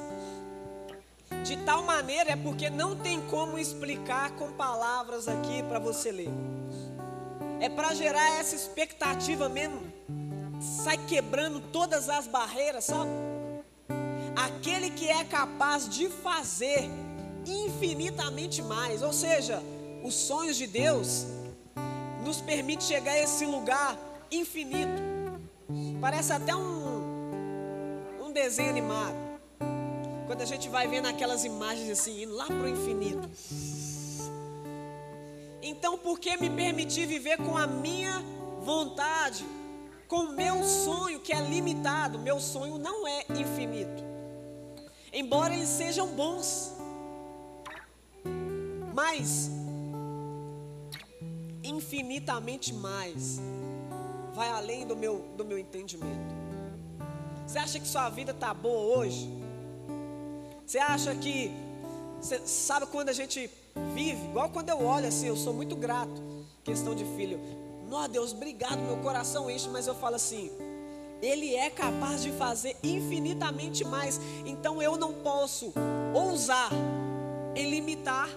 de 1.45 1.59
tal 1.59 1.83
maneira 1.83 2.31
é 2.31 2.37
porque 2.37 2.71
não 2.71 2.97
tem 2.97 3.21
como 3.29 3.59
explicar 3.59 4.31
com 4.33 4.51
palavras 4.53 5.29
aqui 5.29 5.63
para 5.65 5.79
você 5.79 6.11
ler. 6.11 6.31
É 7.61 7.69
para 7.69 7.93
gerar 7.93 8.41
essa 8.41 8.57
expectativa 8.57 9.47
mesmo. 9.47 9.83
Sai 10.83 10.97
quebrando 11.07 11.61
todas 11.61 12.09
as 12.09 12.27
barreiras, 12.27 12.85
sabe? 12.85 13.11
Aquele 14.35 14.89
que 14.91 15.07
é 15.07 15.23
capaz 15.25 15.87
de 15.87 16.09
fazer 16.09 16.89
infinitamente 17.47 18.63
mais, 18.63 19.03
ou 19.03 19.13
seja, 19.13 19.63
os 20.03 20.15
sonhos 20.15 20.57
de 20.57 20.67
Deus 20.67 21.27
nos 22.25 22.41
permite 22.41 22.85
chegar 22.85 23.13
a 23.13 23.21
esse 23.21 23.45
lugar 23.45 23.99
infinito. 24.31 25.03
Parece 26.01 26.33
até 26.33 26.55
um, 26.55 28.23
um 28.23 28.33
desenho 28.33 28.71
animado. 28.71 29.15
Quando 30.27 30.41
a 30.41 30.47
gente 30.47 30.69
vai 30.69 30.89
vendo 30.89 31.07
aquelas 31.07 31.45
imagens 31.45 31.91
assim, 31.91 32.23
indo 32.23 32.35
lá 32.35 32.47
para 32.47 32.57
o 32.57 32.69
infinito. 32.69 33.29
Então, 35.63 35.99
por 35.99 36.19
que 36.19 36.37
me 36.37 36.49
permitir 36.49 37.07
viver 37.07 37.37
com 37.39 37.57
a 37.57 37.67
minha 37.67 38.23
vontade, 38.63 39.45
com 40.09 40.17
o 40.17 40.33
meu 40.33 40.65
sonho 40.65 41.21
que 41.21 41.33
é 41.33 41.41
limitado? 41.41 42.19
Meu 42.19 42.41
sonho 42.41 42.79
não 42.79 43.07
é 43.07 43.25
infinito. 43.31 44.03
Embora 45.13 45.55
eles 45.55 45.69
sejam 45.69 46.09
bons. 46.09 46.73
Mas 48.95 49.51
infinitamente 51.65 52.73
mais 52.73 53.41
vai 54.35 54.49
além 54.51 54.87
do 54.87 54.95
meu 54.95 55.25
do 55.37 55.45
meu 55.45 55.59
entendimento. 55.59 56.35
Você 57.47 57.59
acha 57.59 57.79
que 57.79 57.87
sua 57.87 58.09
vida 58.09 58.33
tá 58.33 58.55
boa 58.55 58.99
hoje? 58.99 59.29
Você 60.67 60.79
acha 60.79 61.15
que, 61.15 61.51
você 62.21 62.41
sabe 62.47 62.87
quando 62.87 63.11
a 63.11 63.13
gente 63.13 63.51
vive, 63.95 64.25
igual 64.25 64.49
quando 64.49 64.71
eu 64.71 64.83
olho 64.83 65.07
assim, 65.07 65.27
eu 65.27 65.37
sou 65.37 65.53
muito 65.53 65.77
grato, 65.77 66.23
questão 66.65 66.95
de 66.95 67.05
filho. 67.17 67.39
Nó 67.89 68.09
Deus, 68.09 68.33
obrigado, 68.33 68.79
meu 68.79 68.97
coração 68.97 69.51
enche, 69.51 69.69
mas 69.69 69.87
eu 69.87 69.95
falo 69.95 70.17
assim, 70.17 70.51
Ele 71.21 71.55
é 71.55 71.69
capaz 71.69 72.23
de 72.23 72.33
fazer 72.33 72.77
infinitamente 72.83 73.85
mais, 73.85 74.19
então 74.47 74.81
eu 74.81 74.97
não 74.97 75.13
posso 75.13 75.73
ousar 76.15 76.71
em 77.55 77.71
limitar 77.71 78.29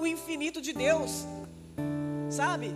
o 0.00 0.06
infinito 0.06 0.60
de 0.60 0.72
Deus, 0.72 1.26
sabe? 2.34 2.74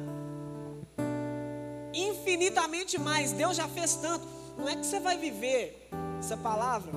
Infinitamente 1.93 2.97
mais, 2.97 3.33
Deus 3.33 3.57
já 3.57 3.67
fez 3.67 3.97
tanto, 3.97 4.27
não 4.57 4.69
é 4.69 4.77
que 4.77 4.87
você 4.87 5.01
vai 5.01 5.19
viver 5.19 5.89
essa 6.21 6.37
palavra, 6.37 6.93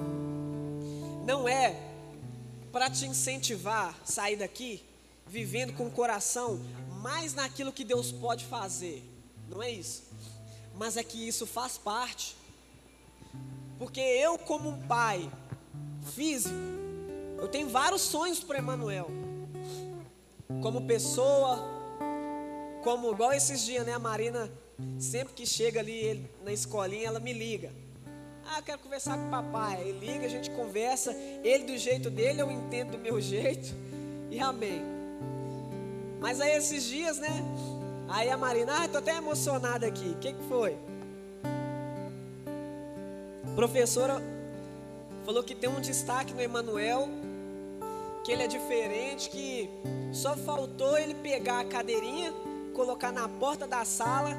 não 1.25 1.49
é 1.49 1.75
para 2.71 2.89
te 2.89 3.05
incentivar 3.05 3.95
a 4.01 4.05
sair 4.05 4.35
daqui 4.35 4.83
vivendo 5.25 5.73
com 5.73 5.87
o 5.87 5.91
coração 5.91 6.59
mais 7.01 7.33
naquilo 7.33 7.71
que 7.71 7.83
Deus 7.83 8.11
pode 8.11 8.45
fazer. 8.45 9.03
Não 9.49 9.61
é 9.61 9.71
isso. 9.71 10.03
Mas 10.77 10.97
é 10.97 11.03
que 11.03 11.27
isso 11.27 11.47
faz 11.47 11.77
parte. 11.77 12.35
Porque 13.79 13.99
eu, 13.99 14.37
como 14.37 14.69
um 14.69 14.87
pai 14.87 15.29
físico, 16.13 16.55
eu 17.39 17.47
tenho 17.47 17.69
vários 17.69 18.01
sonhos 18.01 18.41
para 18.41 18.59
Emanuel. 18.59 19.09
Como 20.61 20.85
pessoa, 20.85 21.80
como 22.83 23.11
igual 23.11 23.31
esses 23.33 23.61
dias, 23.61 23.85
né? 23.85 23.93
A 23.93 23.99
Marina, 23.99 24.51
sempre 24.99 25.33
que 25.33 25.45
chega 25.45 25.79
ali 25.79 26.29
na 26.43 26.51
escolinha, 26.51 27.07
ela 27.07 27.19
me 27.19 27.33
liga. 27.33 27.71
Ah, 28.45 28.61
quero 28.61 28.79
conversar 28.79 29.17
com 29.17 29.27
o 29.27 29.29
papai. 29.29 29.81
Ele 29.81 30.05
liga, 30.05 30.25
a 30.25 30.29
gente 30.29 30.49
conversa. 30.51 31.13
Ele 31.43 31.63
do 31.63 31.77
jeito 31.77 32.09
dele, 32.09 32.41
eu 32.41 32.51
entendo 32.51 32.91
do 32.91 32.97
meu 32.97 33.19
jeito. 33.21 33.73
E 34.29 34.39
amém. 34.39 34.81
Mas 36.19 36.41
aí 36.41 36.55
esses 36.55 36.83
dias, 36.83 37.17
né? 37.17 37.29
Aí 38.09 38.29
a 38.29 38.37
Marina, 38.37 38.83
ah, 38.83 38.87
tô 38.87 38.97
até 38.97 39.15
emocionada 39.15 39.87
aqui. 39.87 40.09
O 40.09 40.17
que, 40.17 40.33
que 40.33 40.43
foi? 40.43 40.77
A 43.49 43.55
professora 43.55 44.21
falou 45.25 45.43
que 45.43 45.55
tem 45.55 45.69
um 45.69 45.79
destaque 45.79 46.33
no 46.33 46.41
Emanuel, 46.41 47.07
que 48.23 48.31
ele 48.31 48.43
é 48.43 48.47
diferente, 48.47 49.29
que 49.29 49.69
só 50.11 50.35
faltou 50.35 50.97
ele 50.97 51.15
pegar 51.15 51.59
a 51.59 51.65
cadeirinha, 51.65 52.33
colocar 52.71 53.11
na 53.11 53.27
porta 53.27 53.67
da 53.67 53.85
sala 53.85 54.35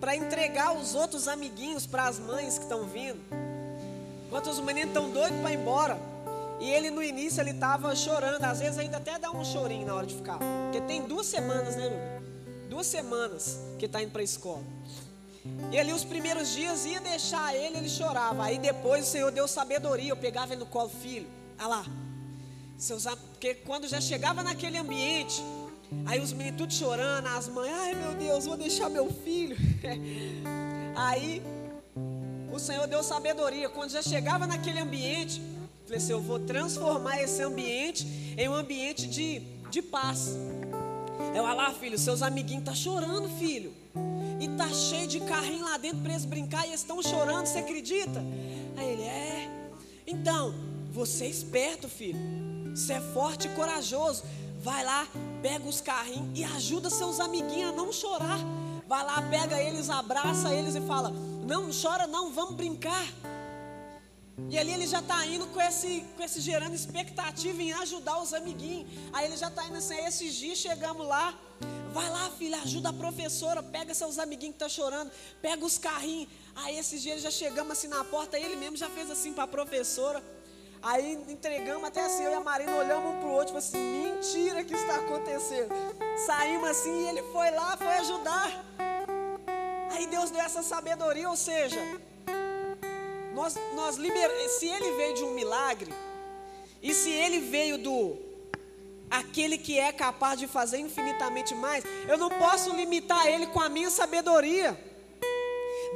para 0.00 0.14
entregar 0.14 0.76
os 0.76 0.94
outros 0.94 1.26
amiguinhos 1.26 1.86
para 1.86 2.04
as 2.04 2.18
mães 2.18 2.58
que 2.58 2.64
estão 2.64 2.84
vindo. 2.84 3.20
Enquanto 4.26 4.50
os 4.50 4.60
meninos 4.60 4.88
estão 4.88 5.10
doidos 5.10 5.40
para 5.40 5.52
ir 5.52 5.56
embora. 5.56 5.98
E 6.60 6.70
ele 6.70 6.90
no 6.90 7.02
início 7.02 7.40
ele 7.40 7.50
estava 7.50 7.94
chorando, 7.94 8.42
às 8.42 8.60
vezes 8.60 8.78
ainda 8.78 8.96
até 8.96 9.18
dá 9.18 9.30
um 9.30 9.44
chorinho 9.44 9.86
na 9.86 9.94
hora 9.94 10.06
de 10.06 10.14
ficar. 10.14 10.38
Porque 10.38 10.80
tem 10.86 11.02
duas 11.02 11.26
semanas, 11.26 11.76
né, 11.76 11.88
meu? 11.88 12.68
Duas 12.68 12.86
semanas 12.86 13.58
que 13.78 13.86
está 13.86 14.02
indo 14.02 14.10
para 14.10 14.22
a 14.22 14.24
escola. 14.24 14.64
E 15.70 15.78
ali 15.78 15.92
os 15.92 16.04
primeiros 16.04 16.52
dias 16.52 16.84
ia 16.84 17.00
deixar 17.00 17.54
ele, 17.54 17.78
ele 17.78 17.88
chorava. 17.88 18.44
Aí 18.44 18.58
depois 18.58 19.06
o 19.06 19.10
Senhor 19.10 19.30
deu 19.30 19.46
sabedoria, 19.46 20.10
eu 20.10 20.16
pegava 20.16 20.52
ele 20.52 20.60
no 20.60 20.66
colo, 20.66 20.88
filho. 20.88 21.26
Olha 21.58 21.68
lá. 21.68 21.86
Seus, 22.76 23.04
porque 23.04 23.54
quando 23.54 23.88
já 23.88 24.00
chegava 24.00 24.42
naquele 24.42 24.76
ambiente, 24.76 25.42
aí 26.04 26.20
os 26.20 26.32
meninos 26.32 26.58
tudo 26.58 26.72
chorando, 26.72 27.26
as 27.26 27.48
mães, 27.48 27.72
ai 27.72 27.94
meu 27.94 28.14
Deus, 28.14 28.46
vou 28.46 28.56
deixar 28.56 28.88
meu 28.88 29.12
filho. 29.12 29.56
aí 30.94 31.42
o 32.52 32.58
Senhor 32.58 32.86
deu 32.86 33.02
sabedoria. 33.02 33.68
Quando 33.68 33.90
já 33.90 34.02
chegava 34.02 34.46
naquele 34.46 34.80
ambiente, 34.80 35.42
falei 35.84 35.98
assim: 35.98 36.12
eu 36.12 36.20
vou 36.20 36.38
transformar 36.40 37.20
esse 37.22 37.42
ambiente 37.42 38.34
em 38.36 38.48
um 38.48 38.54
ambiente 38.54 39.06
de, 39.06 39.40
de 39.70 39.82
paz. 39.82 40.36
Eu, 41.34 41.44
olha 41.44 41.54
lá, 41.54 41.72
filho, 41.72 41.98
seus 41.98 42.22
amiguinhos 42.22 42.62
estão 42.62 42.74
tá 42.74 42.80
chorando, 42.80 43.28
filho. 43.38 43.72
E 44.40 44.48
tá 44.56 44.68
cheio 44.68 45.06
de 45.06 45.20
carrinho 45.20 45.64
lá 45.64 45.76
dentro 45.78 45.98
para 45.98 46.12
eles 46.12 46.24
brincar 46.24 46.64
e 46.64 46.68
eles 46.68 46.80
estão 46.80 47.02
chorando, 47.02 47.46
você 47.46 47.58
acredita? 47.58 48.22
Aí 48.76 48.88
ele, 48.90 49.02
é. 49.02 49.70
Então, 50.06 50.54
você 50.92 51.24
é 51.24 51.28
esperto, 51.28 51.88
filho. 51.88 52.18
Você 52.74 52.94
é 52.94 53.00
forte 53.00 53.48
e 53.48 53.50
corajoso. 53.50 54.24
Vai 54.60 54.84
lá, 54.84 55.06
pega 55.42 55.68
os 55.68 55.80
carrinhos 55.80 56.38
e 56.38 56.44
ajuda 56.44 56.90
seus 56.90 57.20
amiguinhos 57.20 57.70
a 57.70 57.72
não 57.72 57.92
chorar. 57.92 58.38
Vai 58.86 59.04
lá, 59.04 59.20
pega 59.22 59.60
eles, 59.60 59.90
abraça 59.90 60.52
eles 60.54 60.74
e 60.74 60.80
fala: 60.80 61.10
Não, 61.46 61.70
chora 61.72 62.06
não, 62.06 62.32
vamos 62.32 62.54
brincar. 62.54 63.06
E 64.50 64.58
ali 64.58 64.70
ele 64.70 64.86
já 64.86 65.00
está 65.00 65.26
indo 65.26 65.46
com 65.46 65.60
esse, 65.60 66.04
com 66.14 66.22
esse 66.22 66.40
gerando 66.40 66.74
expectativa 66.74 67.60
em 67.62 67.72
ajudar 67.72 68.20
os 68.20 68.34
amiguinhos. 68.34 68.86
Aí 69.12 69.26
ele 69.26 69.36
já 69.36 69.48
está 69.48 69.64
indo 69.66 69.76
assim, 69.76 69.96
esses 70.04 70.34
dias 70.34 70.58
chegamos 70.58 71.06
lá, 71.06 71.34
vai 71.92 72.08
lá 72.10 72.30
filha, 72.38 72.58
ajuda 72.58 72.90
a 72.90 72.92
professora, 72.92 73.62
pega 73.62 73.94
seus 73.94 74.18
amiguinhos 74.18 74.56
que 74.56 74.64
estão 74.64 74.68
tá 74.68 74.74
chorando, 74.74 75.10
pega 75.40 75.64
os 75.64 75.78
carrinhos. 75.78 76.28
Aí 76.54 76.78
esses 76.78 77.02
dias 77.02 77.22
já 77.22 77.30
chegamos 77.30 77.72
assim 77.72 77.88
na 77.88 78.04
porta, 78.04 78.38
ele 78.38 78.56
mesmo 78.56 78.76
já 78.76 78.90
fez 78.90 79.10
assim 79.10 79.32
para 79.32 79.44
a 79.44 79.48
professora. 79.48 80.22
Aí 80.82 81.18
entregamos 81.28 81.84
até 81.84 82.04
assim, 82.04 82.24
eu 82.24 82.30
e 82.30 82.34
a 82.34 82.40
Marina 82.40 82.76
olhamos 82.76 83.14
um 83.14 83.18
para 83.18 83.28
o 83.28 83.32
outro, 83.32 83.46
tipo 83.46 83.58
assim, 83.58 83.78
mentira 83.78 84.62
que 84.62 84.74
está 84.74 84.96
acontecendo. 84.96 85.74
Saímos 86.24 86.68
assim 86.68 87.04
e 87.04 87.08
ele 87.08 87.22
foi 87.32 87.50
lá, 87.50 87.76
foi 87.76 87.94
ajudar. 87.94 88.64
Aí 89.90 90.06
Deus 90.06 90.30
deu 90.30 90.40
essa 90.40 90.62
sabedoria, 90.62 91.28
ou 91.28 91.36
seja, 91.36 91.80
nós, 93.34 93.56
nós 93.74 93.96
liber... 93.96 94.30
se 94.48 94.66
ele 94.66 94.92
veio 94.92 95.14
de 95.14 95.24
um 95.24 95.32
milagre, 95.32 95.92
e 96.82 96.94
se 96.94 97.10
ele 97.10 97.40
veio 97.40 97.78
do 97.78 98.16
aquele 99.10 99.56
que 99.56 99.78
é 99.78 99.92
capaz 99.92 100.38
de 100.38 100.46
fazer 100.46 100.78
infinitamente 100.78 101.54
mais, 101.54 101.84
eu 102.08 102.18
não 102.18 102.28
posso 102.28 102.70
limitar 102.70 103.26
ele 103.26 103.46
com 103.48 103.60
a 103.60 103.68
minha 103.68 103.90
sabedoria. 103.90 104.85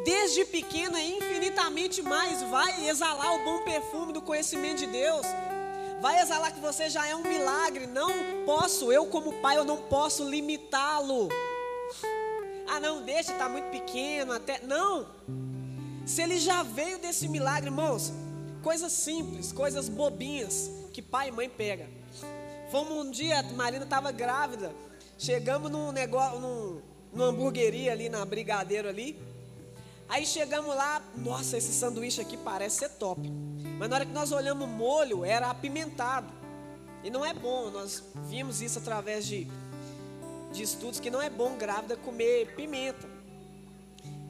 Desde 0.05 0.44
pequeno 0.44 0.96
é 0.96 1.05
infinitamente 1.05 2.03
mais, 2.03 2.42
vai 2.42 2.88
exalar 2.88 3.35
o 3.35 3.44
bom 3.44 3.64
perfume 3.64 4.12
do 4.12 4.22
conhecimento 4.22 4.79
de 4.79 4.87
Deus. 4.87 5.26
Vai 6.00 6.20
exalar 6.20 6.53
que 6.53 6.61
você 6.61 6.88
já 6.88 7.07
é 7.07 7.14
um 7.14 7.22
milagre. 7.22 7.87
Não 7.87 8.11
posso, 8.46 8.90
eu 8.90 9.07
como 9.07 9.35
pai, 9.35 9.59
eu 9.59 9.64
não 9.64 9.76
posso 9.76 10.29
limitá-lo. 10.29 11.29
Ah, 12.66 12.81
não, 12.81 13.03
deixa, 13.03 13.33
está 13.33 13.48
muito 13.48 13.68
pequeno, 13.70 14.33
até. 14.33 14.61
Não. 14.62 15.07
Se 16.07 16.22
ele 16.22 16.38
já 16.38 16.62
veio 16.62 16.98
desse 16.98 17.29
milagre, 17.29 17.68
irmãos, 17.68 18.12
coisas 18.62 18.92
simples, 18.92 19.53
coisas 19.53 19.88
bobinhas 19.88 20.70
que 20.92 21.03
pai 21.03 21.29
e 21.29 21.33
mãe 21.33 21.48
pega. 21.48 21.88
Fomos 22.70 22.92
um 22.92 23.11
dia, 23.11 23.42
Marina 23.55 23.85
estava 23.85 24.11
grávida. 24.11 24.72
Chegamos 25.18 25.70
num 25.70 25.92
negócio, 25.92 26.40
num, 26.40 26.81
numa 27.12 27.26
hamburgueria 27.26 27.92
ali 27.92 28.09
na 28.09 28.24
Brigadeiro 28.24 28.88
ali. 28.88 29.30
Aí 30.11 30.27
chegamos 30.27 30.75
lá, 30.75 31.01
nossa, 31.14 31.57
esse 31.57 31.73
sanduíche 31.73 32.20
aqui 32.20 32.37
parece 32.37 32.79
ser 32.79 32.88
top. 32.88 33.20
Mas 33.79 33.88
na 33.88 33.94
hora 33.94 34.05
que 34.05 34.12
nós 34.12 34.33
olhamos 34.33 34.64
o 34.64 34.66
molho, 34.66 35.25
era 35.25 35.49
apimentado. 35.49 36.33
E 37.05 37.11
não 37.11 37.25
é 37.25 37.33
bom, 37.33 37.70
nós 37.70 38.03
vimos 38.27 38.61
isso 38.61 38.81
através 38.81 39.25
de, 39.25 39.46
de 40.51 40.64
estudos, 40.64 40.99
que 40.99 41.11
não 41.11 41.23
é 41.23 41.31
bom 41.31 41.57
grávida 41.57 41.96
comer 41.96 42.57
pimenta. 42.57 43.09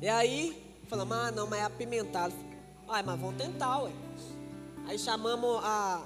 E 0.02 0.06
aí, 0.06 0.78
falamos, 0.86 1.16
ah, 1.16 1.30
não, 1.30 1.46
mas 1.46 1.60
é 1.60 1.64
apimentado. 1.64 2.34
Ah, 2.86 3.02
mas 3.02 3.18
vamos 3.18 3.36
tentar, 3.36 3.78
ué. 3.84 3.92
Aí 4.86 4.98
chamamos 4.98 5.64
a, 5.64 6.04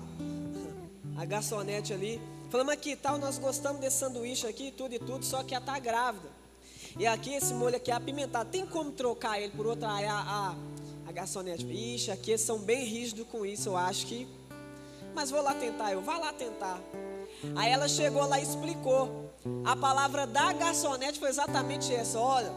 a 1.18 1.24
garçonete 1.24 1.92
ali. 1.92 2.22
Falamos 2.48 2.72
aqui, 2.72 2.94
tal, 2.94 3.18
nós 3.18 3.38
gostamos 3.38 3.80
desse 3.80 3.96
sanduíche 3.96 4.46
aqui, 4.46 4.70
tudo 4.70 4.94
e 4.94 5.00
tudo, 5.00 5.24
só 5.24 5.42
que 5.42 5.52
ela 5.52 5.64
está 5.64 5.80
grávida. 5.80 6.33
E 6.96 7.06
aqui 7.06 7.34
esse 7.34 7.52
molho 7.52 7.76
aqui 7.76 7.90
é 7.90 7.94
apimentado. 7.94 8.50
Tem 8.50 8.64
como 8.64 8.92
trocar 8.92 9.40
ele 9.40 9.52
por 9.56 9.66
outra? 9.66 9.92
Aí 9.92 10.06
a, 10.06 10.14
a, 10.14 10.54
a 11.08 11.12
garçonete, 11.12 11.66
ixi, 11.66 12.10
aqui 12.10 12.30
eles 12.30 12.40
são 12.40 12.58
bem 12.58 12.84
rígidos 12.84 13.26
com 13.26 13.44
isso, 13.44 13.70
eu 13.70 13.76
acho 13.76 14.06
que. 14.06 14.28
Mas 15.14 15.30
vou 15.30 15.42
lá 15.42 15.54
tentar, 15.54 15.92
eu, 15.92 16.02
vá 16.02 16.18
lá 16.18 16.32
tentar. 16.32 16.80
Aí 17.56 17.70
ela 17.70 17.88
chegou 17.88 18.26
lá 18.26 18.38
e 18.38 18.42
explicou. 18.42 19.30
A 19.64 19.76
palavra 19.76 20.26
da 20.26 20.52
garçonete 20.52 21.18
foi 21.18 21.28
exatamente 21.28 21.92
essa: 21.92 22.18
olha, 22.18 22.52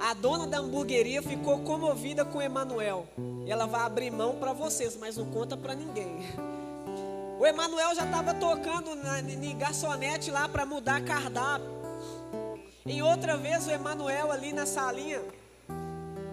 a 0.00 0.12
dona 0.14 0.46
da 0.46 0.58
hamburgueria 0.58 1.22
ficou 1.22 1.60
comovida 1.60 2.24
com 2.24 2.42
Emanuel. 2.42 3.06
Ela 3.46 3.66
vai 3.66 3.82
abrir 3.82 4.10
mão 4.10 4.36
para 4.36 4.52
vocês, 4.52 4.96
mas 4.96 5.16
não 5.16 5.26
conta 5.26 5.56
para 5.56 5.74
ninguém. 5.74 6.18
O 7.36 7.44
Emanuel 7.44 7.94
já 7.96 8.04
estava 8.04 8.32
tocando 8.32 8.94
na, 8.94 9.20
na 9.20 9.52
garçonete 9.58 10.30
lá 10.30 10.48
para 10.48 10.64
mudar 10.64 11.04
cardápio. 11.04 11.83
Em 12.86 13.00
outra 13.00 13.34
vez, 13.38 13.66
o 13.66 13.70
Emanuel 13.70 14.30
ali 14.30 14.52
na 14.52 14.66
salinha, 14.66 15.22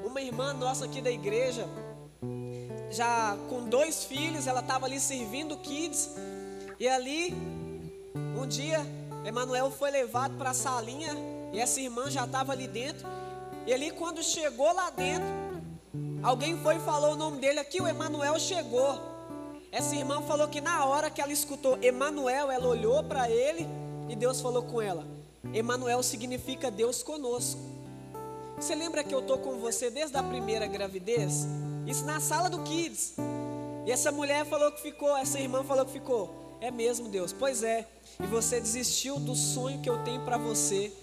uma 0.04 0.20
irmã 0.20 0.52
nossa 0.52 0.84
aqui 0.84 1.02
da 1.02 1.10
igreja, 1.10 1.66
já 2.90 3.38
com 3.50 3.70
dois 3.70 4.04
filhos, 4.04 4.48
ela 4.48 4.60
estava 4.60 4.86
ali 4.86 5.00
servindo 5.00 5.56
kids. 5.60 6.10
E 6.78 6.90
ali, 6.90 7.34
um 8.38 8.46
dia, 8.46 8.86
Emanuel 9.24 9.72
foi 9.72 9.92
levado 9.92 10.38
para 10.38 10.50
a 10.50 10.54
salinha 10.54 11.16
e 11.54 11.60
essa 11.62 11.80
irmã 11.80 12.12
já 12.12 12.26
estava 12.26 12.52
ali 12.52 12.68
dentro. 12.68 13.08
E 13.66 13.74
ali, 13.74 13.90
quando 13.90 14.22
chegou 14.22 14.74
lá 14.74 14.90
dentro, 14.90 15.30
alguém 16.22 16.58
foi 16.62 16.76
e 16.76 16.80
falou 16.80 17.14
o 17.14 17.16
nome 17.16 17.40
dele 17.40 17.62
aqui, 17.62 17.82
o 17.82 17.88
Emanuel 17.88 18.38
chegou. 18.38 19.00
Essa 19.72 19.96
irmã 19.96 20.22
falou 20.24 20.50
que 20.50 20.60
na 20.60 20.84
hora 20.84 21.10
que 21.10 21.22
ela 21.22 21.32
escutou 21.32 21.80
Emanuel, 21.82 22.52
ela 22.52 22.68
olhou 22.68 23.02
para 23.06 23.30
ele 23.30 23.66
e 24.10 24.18
Deus 24.18 24.42
falou 24.42 24.64
com 24.64 24.82
ela: 24.82 25.21
Emanuel 25.54 26.04
significa 26.04 26.70
Deus 26.70 27.02
conosco. 27.04 27.60
Você 28.58 28.76
lembra 28.76 29.04
que 29.04 29.14
eu 29.14 29.20
estou 29.20 29.40
com 29.40 29.58
você 29.58 29.90
desde 29.90 30.16
a 30.18 30.24
primeira 30.24 30.68
gravidez? 30.68 31.48
Isso 31.88 32.06
na 32.06 32.20
sala 32.20 32.50
do 32.50 32.62
Kids. 32.64 33.16
E 33.86 33.92
essa 33.92 34.12
mulher 34.12 34.46
falou 34.46 34.72
que 34.72 34.82
ficou, 34.82 35.18
essa 35.18 35.40
irmã 35.40 35.64
falou 35.64 35.86
que 35.86 35.94
ficou. 35.94 36.58
É 36.62 36.70
mesmo, 36.70 37.10
Deus. 37.10 37.34
Pois 37.34 37.64
é. 37.64 37.88
E 38.20 38.28
você 38.28 38.60
desistiu 38.60 39.20
do 39.20 39.36
sonho 39.36 39.82
que 39.82 39.90
eu 39.90 40.04
tenho 40.04 40.24
para 40.24 40.38
você. 40.38 40.94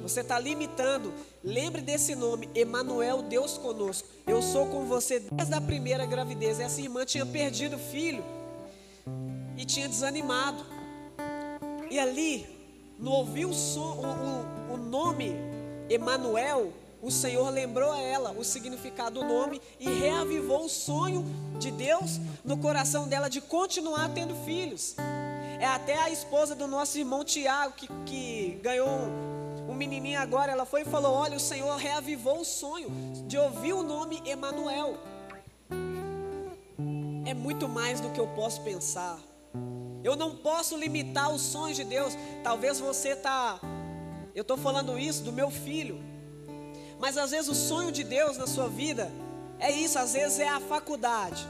Você 0.00 0.20
está 0.20 0.38
limitando. 0.38 1.12
Lembre 1.42 1.82
desse 1.82 2.14
nome, 2.14 2.48
Emanuel, 2.54 3.22
Deus 3.22 3.58
conosco. 3.58 4.06
Eu 4.26 4.40
sou 4.40 4.66
com 4.66 4.86
você 4.86 5.18
desde 5.18 5.54
a 5.54 5.60
primeira 5.60 6.06
gravidez. 6.06 6.60
Essa 6.60 6.80
irmã 6.80 7.04
tinha 7.04 7.26
perdido 7.26 7.74
o 7.74 7.78
filho 7.80 8.24
e 9.56 9.64
tinha 9.64 9.88
desanimado. 9.88 10.64
E 11.90 11.98
ali, 11.98 12.46
no 13.02 13.10
ouvir 13.10 13.44
o, 13.44 13.52
som, 13.52 13.96
o, 14.70 14.72
o, 14.72 14.74
o 14.74 14.76
nome 14.76 15.34
Emanuel, 15.90 16.72
o 17.02 17.10
Senhor 17.10 17.50
lembrou 17.50 17.90
a 17.90 18.00
ela 18.00 18.30
o 18.30 18.44
significado 18.44 19.20
do 19.20 19.26
nome 19.26 19.60
e 19.80 19.90
reavivou 19.90 20.64
o 20.64 20.68
sonho 20.68 21.24
de 21.58 21.72
Deus 21.72 22.20
no 22.44 22.56
coração 22.56 23.08
dela 23.08 23.28
de 23.28 23.40
continuar 23.40 24.08
tendo 24.14 24.36
filhos. 24.44 24.94
É 25.60 25.66
até 25.66 25.98
a 25.98 26.10
esposa 26.10 26.54
do 26.54 26.68
nosso 26.68 26.96
irmão 26.96 27.24
Tiago 27.24 27.74
que, 27.74 27.88
que 28.06 28.60
ganhou 28.62 28.88
um 29.68 29.74
menininho 29.74 30.20
agora, 30.20 30.52
ela 30.52 30.64
foi 30.64 30.82
e 30.82 30.84
falou: 30.84 31.12
Olha, 31.12 31.36
o 31.36 31.40
Senhor 31.40 31.76
reavivou 31.76 32.40
o 32.40 32.44
sonho 32.44 32.88
de 33.26 33.36
ouvir 33.36 33.72
o 33.72 33.82
nome 33.82 34.22
Emanuel. 34.24 34.96
É 37.24 37.34
muito 37.34 37.68
mais 37.68 38.00
do 38.00 38.10
que 38.10 38.20
eu 38.20 38.28
posso 38.28 38.60
pensar. 38.62 39.18
Eu 40.04 40.16
não 40.16 40.36
posso 40.36 40.76
limitar 40.76 41.30
os 41.32 41.40
sonhos 41.40 41.76
de 41.76 41.84
Deus. 41.84 42.16
Talvez 42.42 42.80
você 42.80 43.10
está. 43.10 43.60
Eu 44.34 44.42
estou 44.42 44.56
falando 44.56 44.98
isso 44.98 45.22
do 45.22 45.32
meu 45.32 45.50
filho. 45.50 46.02
Mas 46.98 47.16
às 47.16 47.30
vezes 47.30 47.48
o 47.48 47.54
sonho 47.54 47.92
de 47.92 48.02
Deus 48.04 48.36
na 48.36 48.46
sua 48.46 48.68
vida 48.68 49.10
é 49.58 49.70
isso. 49.70 49.98
Às 49.98 50.12
vezes 50.14 50.38
é 50.40 50.48
a 50.48 50.60
faculdade. 50.60 51.46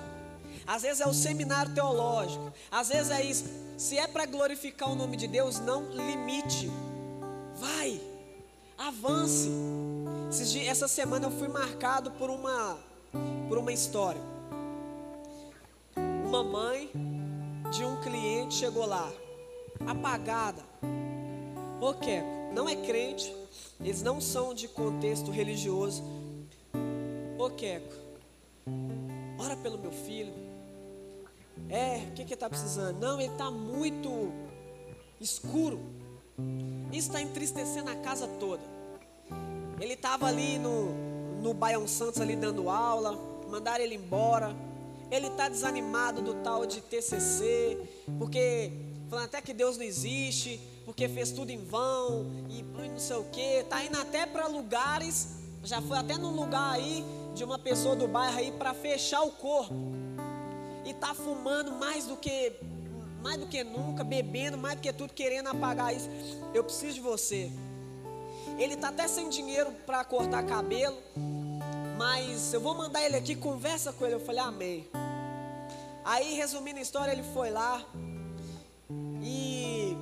Às 0.66 0.82
vezes 0.82 1.00
é 1.00 1.06
o 1.06 1.14
seminário 1.14 1.74
teológico. 1.74 2.52
Às 2.70 2.88
vezes 2.88 3.10
é 3.10 3.22
isso. 3.22 3.44
Se 3.76 3.98
é 3.98 4.06
para 4.06 4.26
glorificar 4.26 4.90
o 4.90 4.94
nome 4.94 5.16
de 5.16 5.26
Deus, 5.26 5.58
não 5.58 5.90
limite. 5.90 6.70
Vai 7.56 8.00
avance. 8.76 9.50
Essa 10.66 10.88
semana 10.88 11.26
eu 11.26 11.30
fui 11.30 11.48
marcado 11.48 12.10
por 12.12 12.30
uma, 12.30 12.78
por 13.48 13.58
uma 13.58 13.72
história. 13.72 14.20
Uma 16.24 16.42
mãe 16.42 16.90
de 17.72 17.86
um 17.86 17.98
cliente 18.02 18.56
chegou 18.56 18.84
lá, 18.84 19.10
apagada. 19.86 20.62
Ô 21.80 21.94
Queco, 21.94 22.28
não 22.52 22.68
é 22.68 22.76
crente, 22.76 23.34
eles 23.80 24.02
não 24.02 24.20
são 24.20 24.52
de 24.52 24.68
contexto 24.68 25.30
religioso. 25.30 26.04
Ô 27.38 27.48
Queco, 27.48 27.94
ora 29.38 29.56
pelo 29.56 29.78
meu 29.78 29.90
filho. 29.90 30.34
É, 31.70 32.08
o 32.10 32.12
que, 32.12 32.16
que 32.16 32.22
ele 32.22 32.34
está 32.34 32.50
precisando? 32.50 33.00
Não, 33.00 33.18
ele 33.18 33.32
está 33.32 33.50
muito 33.50 34.30
escuro. 35.18 35.80
Isso 36.92 37.08
está 37.08 37.22
entristecendo 37.22 37.88
a 37.88 37.96
casa 37.96 38.28
toda. 38.38 38.62
Ele 39.80 39.94
estava 39.94 40.26
ali 40.26 40.58
no, 40.58 40.90
no 41.40 41.54
Baião 41.54 41.88
Santos 41.88 42.20
ali 42.20 42.36
dando 42.36 42.68
aula, 42.68 43.18
mandaram 43.48 43.82
ele 43.82 43.94
embora. 43.94 44.54
Ele 45.12 45.26
está 45.26 45.46
desanimado 45.46 46.22
do 46.22 46.36
tal 46.42 46.64
de 46.64 46.80
TCC, 46.80 47.78
porque 48.18 48.72
falando 49.10 49.26
até 49.26 49.42
que 49.42 49.52
Deus 49.52 49.76
não 49.76 49.84
existe, 49.84 50.58
porque 50.86 51.06
fez 51.06 51.30
tudo 51.30 51.50
em 51.50 51.62
vão 51.62 52.26
e 52.48 52.62
não 52.62 52.98
sei 52.98 53.16
o 53.16 53.24
que. 53.24 53.58
Está 53.58 53.84
indo 53.84 53.98
até 53.98 54.24
para 54.24 54.46
lugares, 54.46 55.36
já 55.62 55.82
foi 55.82 55.98
até 55.98 56.16
num 56.16 56.34
lugar 56.34 56.72
aí 56.72 57.04
de 57.34 57.44
uma 57.44 57.58
pessoa 57.58 57.94
do 57.94 58.08
bairro 58.08 58.38
aí 58.38 58.52
para 58.52 58.72
fechar 58.72 59.20
o 59.20 59.32
corpo. 59.32 59.74
E 60.82 60.92
está 60.92 61.12
fumando 61.12 61.72
mais 61.72 62.06
do 62.06 62.16
que 62.16 62.54
mais 63.22 63.36
do 63.36 63.46
que 63.46 63.62
nunca, 63.62 64.02
bebendo 64.02 64.56
mais 64.56 64.76
do 64.76 64.80
que 64.80 64.92
tudo, 64.94 65.12
querendo 65.12 65.48
apagar 65.48 65.94
isso. 65.94 66.08
Eu 66.54 66.64
preciso 66.64 66.94
de 66.94 67.00
você. 67.02 67.52
Ele 68.58 68.74
está 68.74 68.88
até 68.88 69.06
sem 69.06 69.28
dinheiro 69.28 69.72
para 69.84 70.02
cortar 70.04 70.42
cabelo. 70.44 70.96
Mas 71.96 72.52
eu 72.52 72.60
vou 72.60 72.74
mandar 72.74 73.02
ele 73.02 73.16
aqui, 73.16 73.34
conversa 73.34 73.92
com 73.92 74.04
ele. 74.04 74.14
Eu 74.14 74.20
falei, 74.20 74.40
amém. 74.40 74.88
Aí, 76.04 76.34
resumindo 76.34 76.78
a 76.78 76.82
história, 76.82 77.12
ele 77.12 77.22
foi 77.34 77.50
lá 77.50 77.84
e 79.22 79.96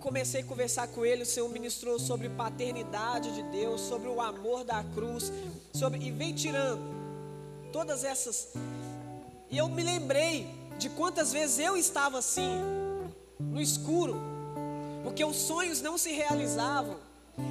comecei 0.00 0.40
a 0.40 0.44
conversar 0.44 0.88
com 0.88 1.04
ele. 1.04 1.22
O 1.22 1.26
Senhor 1.26 1.48
ministrou 1.50 1.98
sobre 1.98 2.28
paternidade 2.30 3.34
de 3.34 3.42
Deus, 3.44 3.80
sobre 3.82 4.08
o 4.08 4.20
amor 4.20 4.64
da 4.64 4.82
cruz, 4.94 5.32
sobre 5.72 5.98
e 6.00 6.10
vem 6.10 6.34
tirando 6.34 6.80
todas 7.72 8.04
essas. 8.04 8.54
E 9.50 9.58
eu 9.58 9.68
me 9.68 9.82
lembrei 9.82 10.46
de 10.78 10.88
quantas 10.88 11.32
vezes 11.32 11.58
eu 11.58 11.76
estava 11.76 12.18
assim, 12.18 12.58
no 13.38 13.60
escuro, 13.60 14.16
porque 15.02 15.24
os 15.24 15.36
sonhos 15.36 15.80
não 15.80 15.98
se 15.98 16.12
realizavam, 16.12 16.96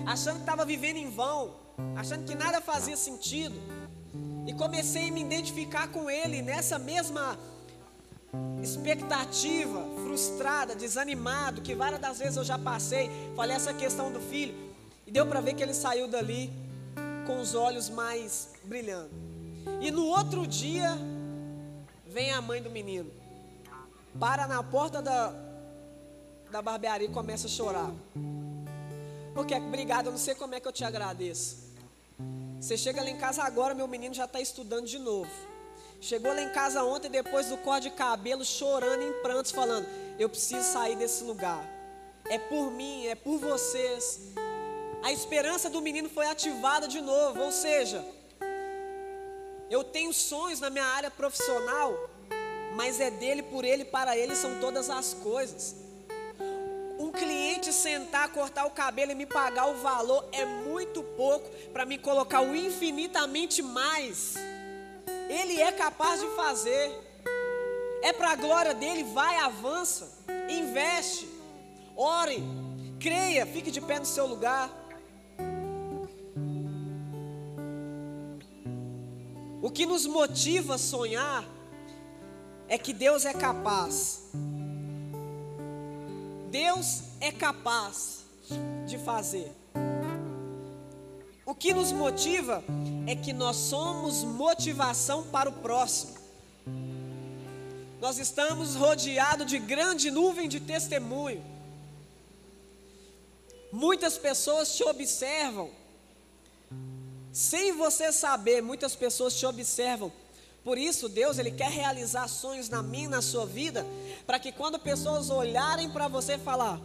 achando 0.06 0.36
que 0.36 0.42
estava 0.42 0.66
vivendo 0.66 0.98
em 0.98 1.10
vão, 1.10 1.54
achando 1.96 2.26
que 2.26 2.36
nada 2.36 2.62
fazia 2.62 2.98
sentido. 2.98 3.56
E 4.46 4.54
comecei 4.54 5.10
a 5.10 5.12
me 5.12 5.22
identificar 5.22 5.90
com 5.90 6.10
ele 6.10 6.42
nessa 6.42 6.80
mesma 6.80 7.38
expectativa, 8.62 9.84
frustrada, 10.04 10.76
desanimado, 10.76 11.62
que 11.62 11.76
várias 11.76 12.00
das 12.00 12.20
vezes 12.20 12.38
eu 12.38 12.44
já 12.44 12.58
passei, 12.58 13.10
falei 13.36 13.56
essa 13.56 13.74
questão 13.74 14.12
do 14.12 14.20
filho, 14.20 14.56
e 15.06 15.12
deu 15.12 15.26
para 15.26 15.42
ver 15.42 15.54
que 15.54 15.64
ele 15.64 15.74
saiu 15.74 16.08
dali 16.08 16.52
com 17.26 17.40
os 17.40 17.56
olhos 17.56 17.90
mais 17.90 18.50
brilhando. 18.64 19.12
E 19.82 19.92
no 19.92 20.06
outro 20.06 20.48
dia, 20.48 20.98
vem 22.08 22.32
a 22.32 22.42
mãe 22.42 22.62
do 22.62 22.70
menino, 22.70 23.12
para 24.20 24.48
na 24.48 24.64
porta 24.64 25.02
da, 25.02 25.34
da 26.50 26.62
barbearia 26.62 27.08
e 27.08 27.12
começa 27.12 27.48
a 27.48 27.50
chorar. 27.50 27.92
Porque, 29.34 29.54
obrigado, 29.54 30.08
eu 30.08 30.12
não 30.12 30.20
sei 30.20 30.34
como 30.36 30.56
é 30.56 30.60
que 30.60 30.68
eu 30.68 30.72
te 30.72 30.84
agradeço. 30.84 31.67
Você 32.60 32.76
chega 32.76 33.04
lá 33.04 33.10
em 33.10 33.18
casa 33.18 33.44
agora, 33.44 33.76
meu 33.76 33.88
menino 33.88 34.16
já 34.16 34.26
está 34.26 34.42
estudando 34.42 34.88
de 34.88 34.98
novo. 34.98 35.30
Chegou 36.02 36.34
lá 36.34 36.42
em 36.42 36.50
casa 36.50 36.84
ontem, 36.84 37.10
depois 37.10 37.48
do 37.48 37.58
corte 37.58 37.90
de 37.90 37.96
cabelo, 37.96 38.44
chorando 38.44 39.04
em 39.04 39.14
prantos, 39.22 39.52
falando: 39.52 39.88
Eu 40.18 40.28
preciso 40.28 40.64
sair 40.64 40.96
desse 40.96 41.24
lugar. 41.24 41.64
É 42.26 42.38
por 42.38 42.72
mim, 42.72 43.06
é 43.06 43.16
por 43.16 43.38
vocês. 43.38 44.20
A 45.04 45.12
esperança 45.12 45.70
do 45.70 45.82
menino 45.82 46.10
foi 46.10 46.28
ativada 46.28 46.88
de 46.88 47.00
novo. 47.00 47.42
Ou 47.42 47.52
seja, 47.52 48.04
eu 49.70 49.84
tenho 49.84 50.12
sonhos 50.12 50.60
na 50.60 50.70
minha 50.70 50.86
área 50.86 51.12
profissional, 51.12 51.94
mas 52.76 53.00
é 53.00 53.12
dele, 53.12 53.44
por 53.44 53.64
ele, 53.64 53.86
para 53.86 54.18
ele 54.18 54.36
são 54.36 54.60
todas 54.60 54.90
as 54.90 55.14
coisas. 55.14 55.87
Cliente 57.20 57.74
sentar, 57.74 58.30
cortar 58.30 58.66
o 58.66 58.72
cabelo 58.72 59.12
e 59.12 59.16
me 59.16 59.26
pagar 59.26 59.68
o 59.68 59.76
valor 59.76 60.28
é 60.32 60.46
muito 60.46 61.02
pouco 61.04 61.50
para 61.74 61.86
me 61.86 61.98
colocar 61.98 62.42
o 62.42 62.56
infinitamente 62.56 63.62
mais. 63.62 64.36
Ele 65.30 65.60
é 65.62 65.72
capaz 65.72 66.22
de 66.22 66.28
fazer. 66.36 66.92
É 68.04 68.14
para 68.14 68.32
a 68.32 68.36
glória 68.36 68.74
dele, 68.74 69.04
vai, 69.04 69.38
avança, 69.38 70.08
investe, 70.48 71.28
ore, 71.96 72.44
creia, 73.00 73.46
fique 73.46 73.72
de 73.72 73.82
pé 73.82 74.00
no 74.00 74.06
seu 74.06 74.28
lugar. 74.28 74.70
O 79.62 79.72
que 79.72 79.86
nos 79.86 80.06
motiva 80.06 80.76
a 80.76 80.78
sonhar 80.78 81.44
é 82.70 82.78
que 82.78 82.94
Deus 82.94 83.26
é 83.26 83.34
capaz. 83.34 84.32
Deus 86.50 87.04
é 87.20 87.32
capaz 87.32 88.26
de 88.86 88.98
fazer. 88.98 89.52
O 91.46 91.56
que 91.56 91.74
nos 91.74 91.92
motiva 91.92 92.64
é 93.06 93.16
que 93.16 93.32
nós 93.34 93.56
somos 93.56 94.24
motivação 94.24 95.24
para 95.28 95.50
o 95.50 95.54
próximo. 95.54 96.18
Nós 98.00 98.18
estamos 98.20 98.76
rodeados 98.76 99.48
de 99.48 99.58
grande 99.58 100.12
nuvem 100.12 100.48
de 100.48 100.60
testemunho. 100.60 101.44
Muitas 103.72 104.18
pessoas 104.18 104.76
te 104.76 104.84
observam, 104.84 105.70
sem 107.32 107.74
você 107.74 108.12
saber, 108.12 108.62
muitas 108.62 108.96
pessoas 108.96 109.38
te 109.38 109.46
observam. 109.46 110.12
Por 110.68 110.78
isso, 110.78 111.08
Deus, 111.08 111.40
Ele 111.40 111.50
quer 111.50 111.72
realizar 111.72 112.28
sonhos 112.28 112.68
na 112.68 112.84
minha, 112.84 113.08
na 113.08 113.22
sua 113.22 113.46
vida, 113.46 113.86
para 114.26 114.38
que 114.38 114.52
quando 114.52 114.78
pessoas 114.78 115.30
olharem 115.30 115.90
para 115.90 116.10
você 116.10 116.38
falar, 116.38 116.78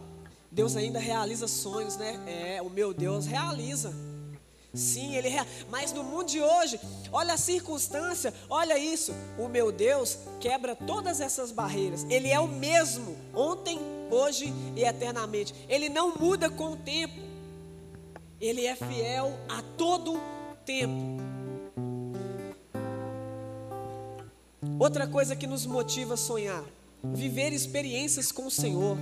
Deus 0.49 0.77
ainda 0.77 0.99
realiza 0.99 1.49
sonhos, 1.49 1.97
né? 1.97 2.17
É, 2.25 2.61
o 2.61 2.69
meu 2.69 2.93
Deus 2.93 3.25
realiza. 3.25 3.93
Sim, 4.73 5.17
ele 5.17 5.27
é. 5.27 5.45
Mas 5.69 5.91
no 5.91 6.01
mundo 6.01 6.27
de 6.27 6.39
hoje, 6.39 6.79
olha 7.11 7.33
a 7.33 7.37
circunstância, 7.37 8.33
olha 8.49 8.77
isso. 8.77 9.13
O 9.37 9.49
meu 9.49 9.69
Deus 9.69 10.17
quebra 10.39 10.77
todas 10.77 11.19
essas 11.19 11.51
barreiras. 11.51 12.05
Ele 12.09 12.29
é 12.29 12.39
o 12.39 12.47
mesmo, 12.47 13.17
ontem, 13.35 13.81
hoje 14.09 14.53
e 14.77 14.85
eternamente. 14.85 15.53
Ele 15.67 15.89
não 15.89 16.15
muda 16.15 16.49
com 16.49 16.71
o 16.71 16.77
tempo. 16.77 17.19
Ele 18.39 18.65
é 18.65 18.77
fiel 18.77 19.37
a 19.49 19.61
todo 19.77 20.21
tempo. 20.65 21.32
Outra 24.79 25.07
coisa 25.07 25.35
que 25.35 25.47
nos 25.47 25.65
motiva 25.65 26.15
a 26.15 26.17
sonhar: 26.17 26.63
viver 27.03 27.53
experiências 27.53 28.31
com 28.31 28.47
o 28.47 28.51
Senhor. 28.51 28.97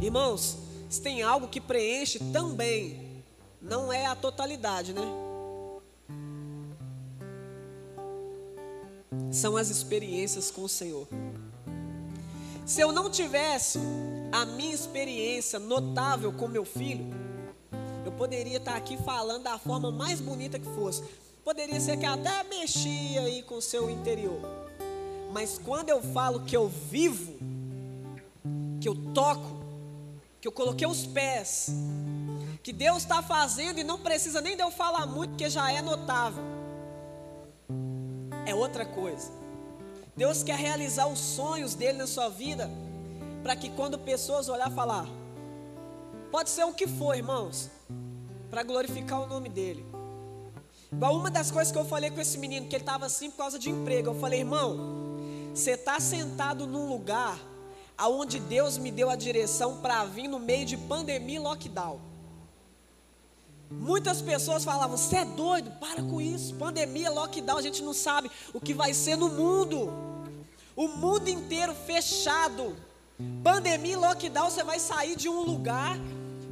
Irmãos, 0.00 0.58
se 0.88 1.00
tem 1.00 1.22
algo 1.22 1.48
que 1.48 1.60
preenche 1.60 2.18
também 2.32 3.22
não 3.60 3.92
é 3.92 4.06
a 4.06 4.14
totalidade, 4.14 4.92
né? 4.92 5.02
São 9.30 9.56
as 9.56 9.70
experiências 9.70 10.50
com 10.50 10.62
o 10.62 10.68
Senhor. 10.68 11.08
Se 12.66 12.80
eu 12.80 12.92
não 12.92 13.10
tivesse 13.10 13.78
a 14.30 14.44
minha 14.44 14.74
experiência 14.74 15.58
notável 15.58 16.32
com 16.32 16.46
meu 16.46 16.64
filho, 16.64 17.06
eu 18.04 18.12
poderia 18.12 18.58
estar 18.58 18.76
aqui 18.76 18.96
falando 18.98 19.44
da 19.44 19.58
forma 19.58 19.90
mais 19.90 20.20
bonita 20.20 20.58
que 20.58 20.68
fosse. 20.74 21.02
Poderia 21.44 21.78
ser 21.78 21.98
que 21.98 22.06
até 22.06 22.42
mexia 22.44 23.20
aí 23.20 23.42
com 23.42 23.56
o 23.56 23.62
seu 23.62 23.90
interior. 23.90 24.40
Mas 25.30 25.58
quando 25.58 25.90
eu 25.90 26.00
falo 26.00 26.40
que 26.40 26.56
eu 26.56 26.68
vivo, 26.68 27.34
que 28.80 28.88
eu 28.88 28.94
toco, 29.12 29.62
que 30.40 30.48
eu 30.48 30.52
coloquei 30.52 30.86
os 30.86 31.04
pés, 31.04 31.68
que 32.62 32.72
Deus 32.72 32.98
está 32.98 33.22
fazendo 33.22 33.78
e 33.78 33.84
não 33.84 33.98
precisa 33.98 34.40
nem 34.40 34.56
de 34.56 34.62
eu 34.62 34.70
falar 34.70 35.04
muito, 35.06 35.32
porque 35.32 35.50
já 35.50 35.70
é 35.70 35.82
notável. 35.82 36.42
É 38.46 38.54
outra 38.54 38.86
coisa. 38.86 39.30
Deus 40.16 40.42
quer 40.42 40.56
realizar 40.56 41.06
os 41.08 41.18
sonhos 41.18 41.74
dele 41.74 41.98
na 41.98 42.06
sua 42.06 42.30
vida, 42.30 42.70
para 43.42 43.54
que 43.54 43.68
quando 43.68 43.98
pessoas 43.98 44.48
olhar 44.48 44.70
falar, 44.70 45.06
pode 46.30 46.48
ser 46.48 46.64
o 46.64 46.72
que 46.72 46.86
for, 46.86 47.14
irmãos, 47.14 47.68
para 48.50 48.62
glorificar 48.62 49.20
o 49.20 49.26
nome 49.26 49.50
dele. 49.50 49.93
Uma 51.00 51.30
das 51.30 51.50
coisas 51.50 51.72
que 51.72 51.78
eu 51.78 51.84
falei 51.84 52.10
com 52.10 52.20
esse 52.20 52.38
menino, 52.38 52.66
que 52.66 52.76
ele 52.76 52.82
estava 52.82 53.06
assim 53.06 53.30
por 53.30 53.38
causa 53.38 53.58
de 53.58 53.70
emprego, 53.70 54.10
eu 54.10 54.14
falei, 54.14 54.40
irmão, 54.40 55.04
você 55.54 55.72
está 55.72 56.00
sentado 56.00 56.66
num 56.66 56.88
lugar 56.88 57.38
aonde 57.96 58.40
Deus 58.40 58.76
me 58.76 58.90
deu 58.90 59.08
a 59.08 59.16
direção 59.16 59.76
para 59.80 60.04
vir 60.04 60.28
no 60.28 60.38
meio 60.38 60.66
de 60.66 60.76
pandemia 60.76 61.36
e 61.36 61.38
lockdown. 61.38 62.00
Muitas 63.70 64.20
pessoas 64.20 64.64
falavam: 64.64 64.96
Você 64.96 65.16
é 65.16 65.24
doido, 65.24 65.70
para 65.78 66.02
com 66.02 66.20
isso. 66.20 66.54
Pandemia, 66.54 67.10
lockdown, 67.10 67.58
a 67.58 67.62
gente 67.62 67.82
não 67.82 67.92
sabe 67.92 68.30
o 68.52 68.60
que 68.60 68.74
vai 68.74 68.92
ser 68.94 69.16
no 69.16 69.28
mundo. 69.28 69.92
O 70.76 70.88
mundo 70.88 71.28
inteiro 71.28 71.74
fechado. 71.74 72.76
Pandemia, 73.42 73.98
lockdown, 73.98 74.50
você 74.50 74.64
vai 74.64 74.78
sair 74.78 75.16
de 75.16 75.28
um 75.28 75.42
lugar 75.42 75.96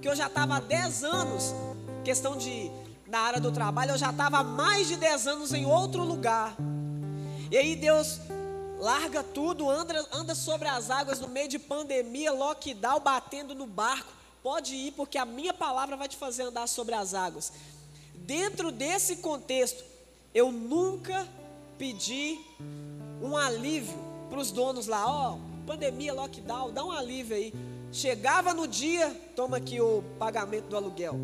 que 0.00 0.08
eu 0.08 0.14
já 0.14 0.26
estava 0.26 0.56
há 0.56 0.60
10 0.60 1.04
anos, 1.04 1.54
questão 2.04 2.36
de 2.36 2.70
na 3.12 3.20
área 3.20 3.40
do 3.40 3.52
trabalho, 3.52 3.92
eu 3.92 3.98
já 3.98 4.10
estava 4.10 4.38
há 4.38 4.42
mais 4.42 4.88
de 4.88 4.96
10 4.96 5.26
anos 5.28 5.52
em 5.52 5.66
outro 5.66 6.02
lugar. 6.02 6.56
E 7.50 7.56
aí 7.56 7.76
Deus 7.76 8.18
larga 8.80 9.22
tudo, 9.22 9.70
anda, 9.70 10.04
anda 10.10 10.34
sobre 10.34 10.66
as 10.66 10.90
águas 10.90 11.20
no 11.20 11.28
meio 11.28 11.46
de 11.46 11.58
pandemia, 11.58 12.32
lockdown, 12.32 12.98
batendo 12.98 13.54
no 13.54 13.66
barco 13.66 14.22
Pode 14.42 14.74
ir, 14.74 14.92
porque 14.92 15.16
a 15.18 15.24
minha 15.24 15.54
palavra 15.54 15.96
vai 15.96 16.08
te 16.08 16.16
fazer 16.16 16.42
andar 16.42 16.66
sobre 16.66 16.96
as 16.96 17.14
águas. 17.14 17.52
Dentro 18.12 18.72
desse 18.72 19.16
contexto, 19.16 19.84
eu 20.34 20.50
nunca 20.50 21.28
pedi 21.78 22.40
um 23.22 23.36
alívio 23.36 23.96
para 24.28 24.40
os 24.40 24.50
donos 24.50 24.88
lá, 24.88 25.06
ó, 25.06 25.34
oh, 25.34 25.64
pandemia, 25.64 26.12
lockdown, 26.12 26.72
dá 26.72 26.84
um 26.84 26.90
alívio 26.90 27.36
aí. 27.36 27.54
Chegava 27.92 28.54
no 28.54 28.66
dia, 28.66 29.14
toma 29.36 29.58
aqui 29.58 29.78
o 29.78 30.02
pagamento 30.18 30.64
do 30.64 30.76
aluguel. 30.76 31.14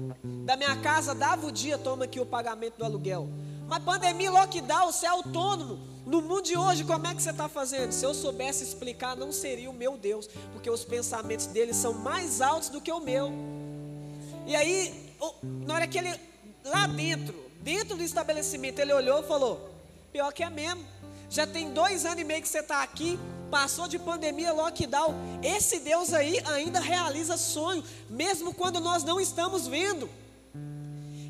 Da 0.45 0.55
minha 0.55 0.77
casa, 0.77 1.14
dava 1.14 1.47
o 1.47 1.51
dia, 1.51 1.79
toma 1.79 2.05
aqui 2.05 2.21
o 2.21 2.27
pagamento 2.27 2.77
do 2.77 2.85
aluguel. 2.85 3.27
Mas 3.66 3.83
pandemia, 3.83 4.31
lockdown, 4.31 4.93
você 4.93 5.07
é 5.07 5.09
autônomo. 5.09 5.79
No 6.05 6.21
mundo 6.21 6.43
de 6.43 6.59
hoje, 6.59 6.85
como 6.85 7.07
é 7.07 7.14
que 7.14 7.23
você 7.23 7.31
está 7.31 7.49
fazendo? 7.49 7.93
Se 7.93 8.05
eu 8.05 8.12
soubesse 8.12 8.64
explicar, 8.64 9.16
não 9.16 9.33
seria 9.33 9.71
o 9.71 9.73
meu 9.73 9.97
Deus, 9.97 10.29
porque 10.53 10.69
os 10.69 10.85
pensamentos 10.85 11.47
dele 11.47 11.73
são 11.73 11.95
mais 11.95 12.43
altos 12.43 12.69
do 12.69 12.83
que 12.83 12.93
o 12.93 13.01
meu. 13.01 13.33
E 14.47 14.55
aí, 14.55 15.14
na 15.43 15.75
hora 15.75 15.87
que 15.87 15.97
ele 15.97 16.14
lá 16.64 16.87
dentro, 16.87 17.35
dentro 17.62 17.97
do 17.97 18.03
estabelecimento, 18.03 18.79
ele 18.79 18.93
olhou 18.93 19.21
e 19.21 19.27
falou: 19.27 19.71
pior 20.12 20.33
que 20.33 20.43
é 20.43 20.51
mesmo. 20.51 20.85
Já 21.31 21.47
tem 21.47 21.73
dois 21.73 22.05
anos 22.05 22.21
e 22.21 22.25
meio 22.25 22.41
que 22.41 22.49
você 22.49 22.61
está 22.61 22.83
aqui, 22.83 23.19
passou 23.51 23.88
de 23.88 23.99
pandemia, 23.99 24.53
lockdown. 24.53 25.14
Esse 25.42 25.78
Deus 25.80 26.12
aí 26.12 26.40
ainda 26.46 26.80
realiza 26.80 27.36
sonho, 27.36 27.82
mesmo 28.09 28.55
quando 28.55 28.80
nós 28.80 29.05
não 29.05 29.20
estamos 29.20 29.66
vendo. 29.66 30.09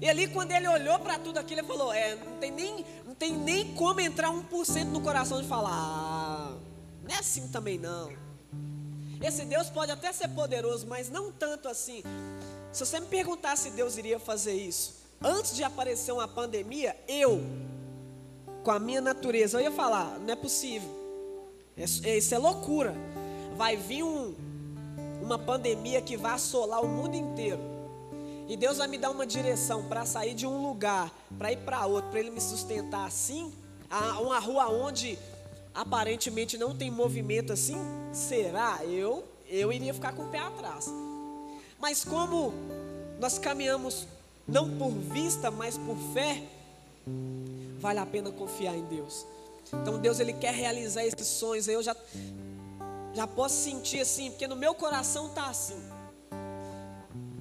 E 0.01 0.09
ali, 0.09 0.29
quando 0.29 0.53
ele 0.53 0.69
olhou 0.69 0.99
para 0.99 1.19
tudo 1.19 1.39
aquilo, 1.39 1.61
ele 1.61 1.67
falou: 1.67 1.93
É, 1.93 2.15
não 2.15 2.39
tem 2.39 2.51
nem, 2.51 2.87
não 3.05 3.15
tem 3.15 3.33
nem 3.33 3.75
como 3.75 4.01
entrar 4.01 4.31
1% 4.31 4.85
no 4.85 5.01
coração 5.01 5.43
de 5.43 5.49
falar, 5.49 5.73
ah, 5.73 6.57
não 7.03 7.15
é 7.15 7.19
assim 7.19 7.49
também 7.49 7.79
não. 7.79 8.13
Esse 9.21 9.45
Deus 9.45 9.69
pode 9.69 9.91
até 9.91 10.13
ser 10.13 10.29
poderoso, 10.29 10.87
mas 10.87 11.11
não 11.11 11.33
tanto 11.33 11.69
assim. 11.69 12.03
Se 12.73 12.87
você 12.87 13.01
me 13.01 13.07
perguntar 13.07 13.57
se 13.57 13.71
Deus 13.71 13.97
iria 13.97 14.21
fazer 14.21 14.53
isso, 14.53 14.95
antes 15.21 15.57
de 15.57 15.65
aparecer 15.65 16.13
uma 16.13 16.29
pandemia, 16.29 16.97
eu, 17.09 17.43
com 18.63 18.71
a 18.71 18.79
minha 18.79 19.01
natureza, 19.01 19.59
eu 19.59 19.63
ia 19.63 19.73
falar: 19.73 20.19
não 20.21 20.33
é 20.33 20.37
possível. 20.37 20.98
Isso 21.79 22.35
é 22.35 22.39
loucura. 22.39 22.95
Vai 23.57 23.77
vir 23.77 24.03
um, 24.03 24.35
uma 25.23 25.39
pandemia 25.39 26.01
que 26.01 26.17
vai 26.17 26.33
assolar 26.33 26.83
o 26.83 26.89
mundo 26.89 27.15
inteiro. 27.15 27.61
E 28.49 28.57
Deus 28.57 28.79
vai 28.79 28.89
me 28.89 28.97
dar 28.97 29.11
uma 29.11 29.27
direção 29.27 29.85
para 29.85 30.07
sair 30.07 30.35
de 30.35 30.47
um 30.47 30.67
lugar, 30.67 31.13
para 31.37 31.53
ir 31.53 31.59
para 31.59 31.85
outro, 31.87 32.11
para 32.11 32.21
Ele 32.21 32.31
me 32.31 32.41
sustentar 32.41 33.07
assim. 33.07 33.53
A, 33.91 34.21
uma 34.21 34.39
rua 34.39 34.69
onde 34.69 35.19
aparentemente 35.75 36.57
não 36.57 36.75
tem 36.75 36.91
movimento 36.91 37.53
assim. 37.53 37.77
Será? 38.13 38.81
Eu, 38.85 39.25
eu 39.47 39.73
iria 39.73 39.93
ficar 39.93 40.13
com 40.13 40.23
o 40.23 40.29
pé 40.29 40.39
atrás. 40.39 40.91
Mas 41.79 42.05
como 42.05 42.53
nós 43.21 43.39
caminhamos 43.39 44.07
não 44.47 44.79
por 44.79 44.91
vista, 44.91 45.51
mas 45.51 45.77
por 45.77 45.97
fé, 46.15 46.43
vale 47.79 47.99
a 47.99 48.07
pena 48.07 48.31
confiar 48.31 48.75
em 48.75 48.85
Deus. 48.85 49.27
Então 49.73 49.99
Deus 49.99 50.21
ele 50.21 50.33
quer 50.33 50.55
realizar 50.55 51.05
esses 51.05 51.27
sonhos. 51.27 51.69
Eu 51.69 51.83
já 51.83 51.95
já 53.15 53.27
posso 53.27 53.57
sentir 53.57 54.01
assim, 54.01 54.31
porque 54.31 54.47
no 54.47 54.55
meu 54.55 54.75
coração 54.75 55.29
tá 55.31 55.47
assim. 55.47 55.83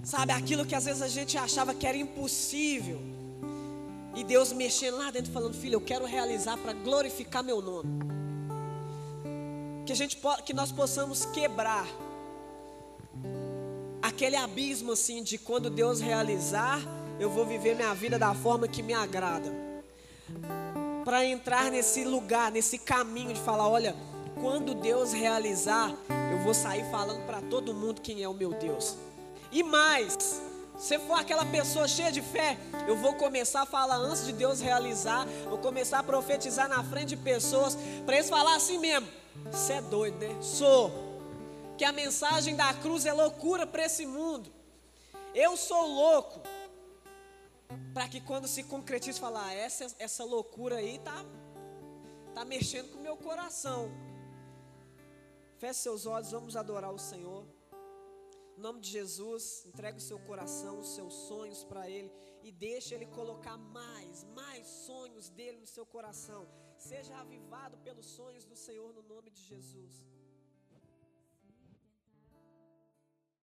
Sabe 0.03 0.31
aquilo 0.31 0.65
que 0.65 0.73
às 0.73 0.85
vezes 0.85 1.01
a 1.01 1.07
gente 1.07 1.37
achava 1.37 1.73
que 1.73 1.85
era 1.85 1.97
impossível. 1.97 2.99
E 4.15 4.23
Deus 4.23 4.51
mexendo 4.53 4.97
lá 4.97 5.11
dentro 5.11 5.31
falando: 5.31 5.53
"Filho, 5.53 5.75
eu 5.75 5.81
quero 5.81 6.05
realizar 6.05 6.57
para 6.57 6.73
glorificar 6.73 7.43
meu 7.43 7.61
nome". 7.61 7.89
Que 9.85 9.91
a 9.91 9.95
gente 9.95 10.19
que 10.45 10.53
nós 10.53 10.71
possamos 10.71 11.25
quebrar 11.25 11.87
aquele 14.01 14.35
abismo 14.35 14.93
assim 14.93 15.21
de 15.21 15.37
quando 15.37 15.69
Deus 15.69 15.99
realizar, 15.99 16.79
eu 17.19 17.29
vou 17.29 17.45
viver 17.45 17.75
minha 17.75 17.93
vida 17.93 18.17
da 18.17 18.33
forma 18.33 18.67
que 18.67 18.81
me 18.81 18.93
agrada. 18.93 19.51
Para 21.07 21.23
entrar 21.23 21.71
nesse 21.71 22.03
lugar, 22.03 22.51
nesse 22.51 22.77
caminho 22.77 23.33
de 23.33 23.39
falar, 23.39 23.69
olha, 23.69 23.95
quando 24.41 24.75
Deus 24.75 25.13
realizar, 25.13 25.89
eu 26.33 26.39
vou 26.39 26.53
sair 26.53 26.83
falando 26.91 27.25
para 27.25 27.41
todo 27.43 27.73
mundo 27.73 28.01
quem 28.01 28.21
é 28.21 28.27
o 28.27 28.33
meu 28.33 28.49
Deus. 28.49 28.97
E 29.49 29.63
mais, 29.63 30.41
se 30.77 30.99
for 30.99 31.17
aquela 31.17 31.45
pessoa 31.45 31.87
cheia 31.87 32.11
de 32.11 32.21
fé, 32.21 32.57
eu 32.85 32.97
vou 32.97 33.13
começar 33.13 33.61
a 33.61 33.65
falar 33.65 33.95
antes 33.95 34.25
de 34.25 34.33
Deus 34.33 34.59
realizar, 34.59 35.25
vou 35.47 35.59
começar 35.59 35.99
a 35.99 36.03
profetizar 36.03 36.67
na 36.67 36.83
frente 36.83 37.07
de 37.07 37.15
pessoas, 37.15 37.77
para 38.05 38.15
eles 38.15 38.29
falar 38.29 38.57
assim 38.57 38.77
mesmo: 38.77 39.07
você 39.49 39.75
é 39.75 39.81
doido, 39.81 40.17
né? 40.17 40.35
Sou 40.41 40.91
que 41.77 41.85
a 41.85 41.93
mensagem 41.93 42.53
da 42.53 42.73
cruz 42.73 43.05
é 43.05 43.13
loucura 43.13 43.65
para 43.65 43.85
esse 43.85 44.05
mundo. 44.05 44.51
Eu 45.33 45.55
sou 45.55 45.87
louco. 45.87 46.41
Para 47.93 48.07
que 48.07 48.21
quando 48.21 48.47
se 48.47 48.63
concretize 48.63 49.19
falar, 49.19 49.47
ah, 49.47 49.53
essa, 49.53 49.95
essa 49.99 50.23
loucura 50.23 50.77
aí 50.77 50.99
tá, 50.99 51.25
tá 52.33 52.45
mexendo 52.45 52.91
com 52.91 52.99
o 52.99 53.01
meu 53.01 53.17
coração. 53.17 53.89
Feche 55.57 55.79
seus 55.81 56.05
olhos, 56.05 56.31
vamos 56.31 56.55
adorar 56.55 56.93
o 56.93 56.99
Senhor. 56.99 57.45
Em 58.57 58.61
nome 58.61 58.79
de 58.79 58.89
Jesus, 58.89 59.65
entregue 59.65 59.97
o 59.97 60.01
seu 60.01 60.19
coração, 60.19 60.79
os 60.79 60.95
seus 60.95 61.13
sonhos 61.13 61.63
para 61.63 61.89
Ele 61.89 62.11
e 62.43 62.51
deixe 62.51 62.95
Ele 62.95 63.05
colocar 63.05 63.57
mais, 63.57 64.23
mais 64.35 64.67
sonhos 64.67 65.29
dele 65.29 65.59
no 65.59 65.67
seu 65.67 65.85
coração. 65.85 66.47
Seja 66.77 67.15
avivado 67.17 67.77
pelos 67.79 68.05
sonhos 68.05 68.45
do 68.45 68.55
Senhor 68.55 68.93
no 68.93 69.03
nome 69.03 69.29
de 69.31 69.41
Jesus. 69.43 70.06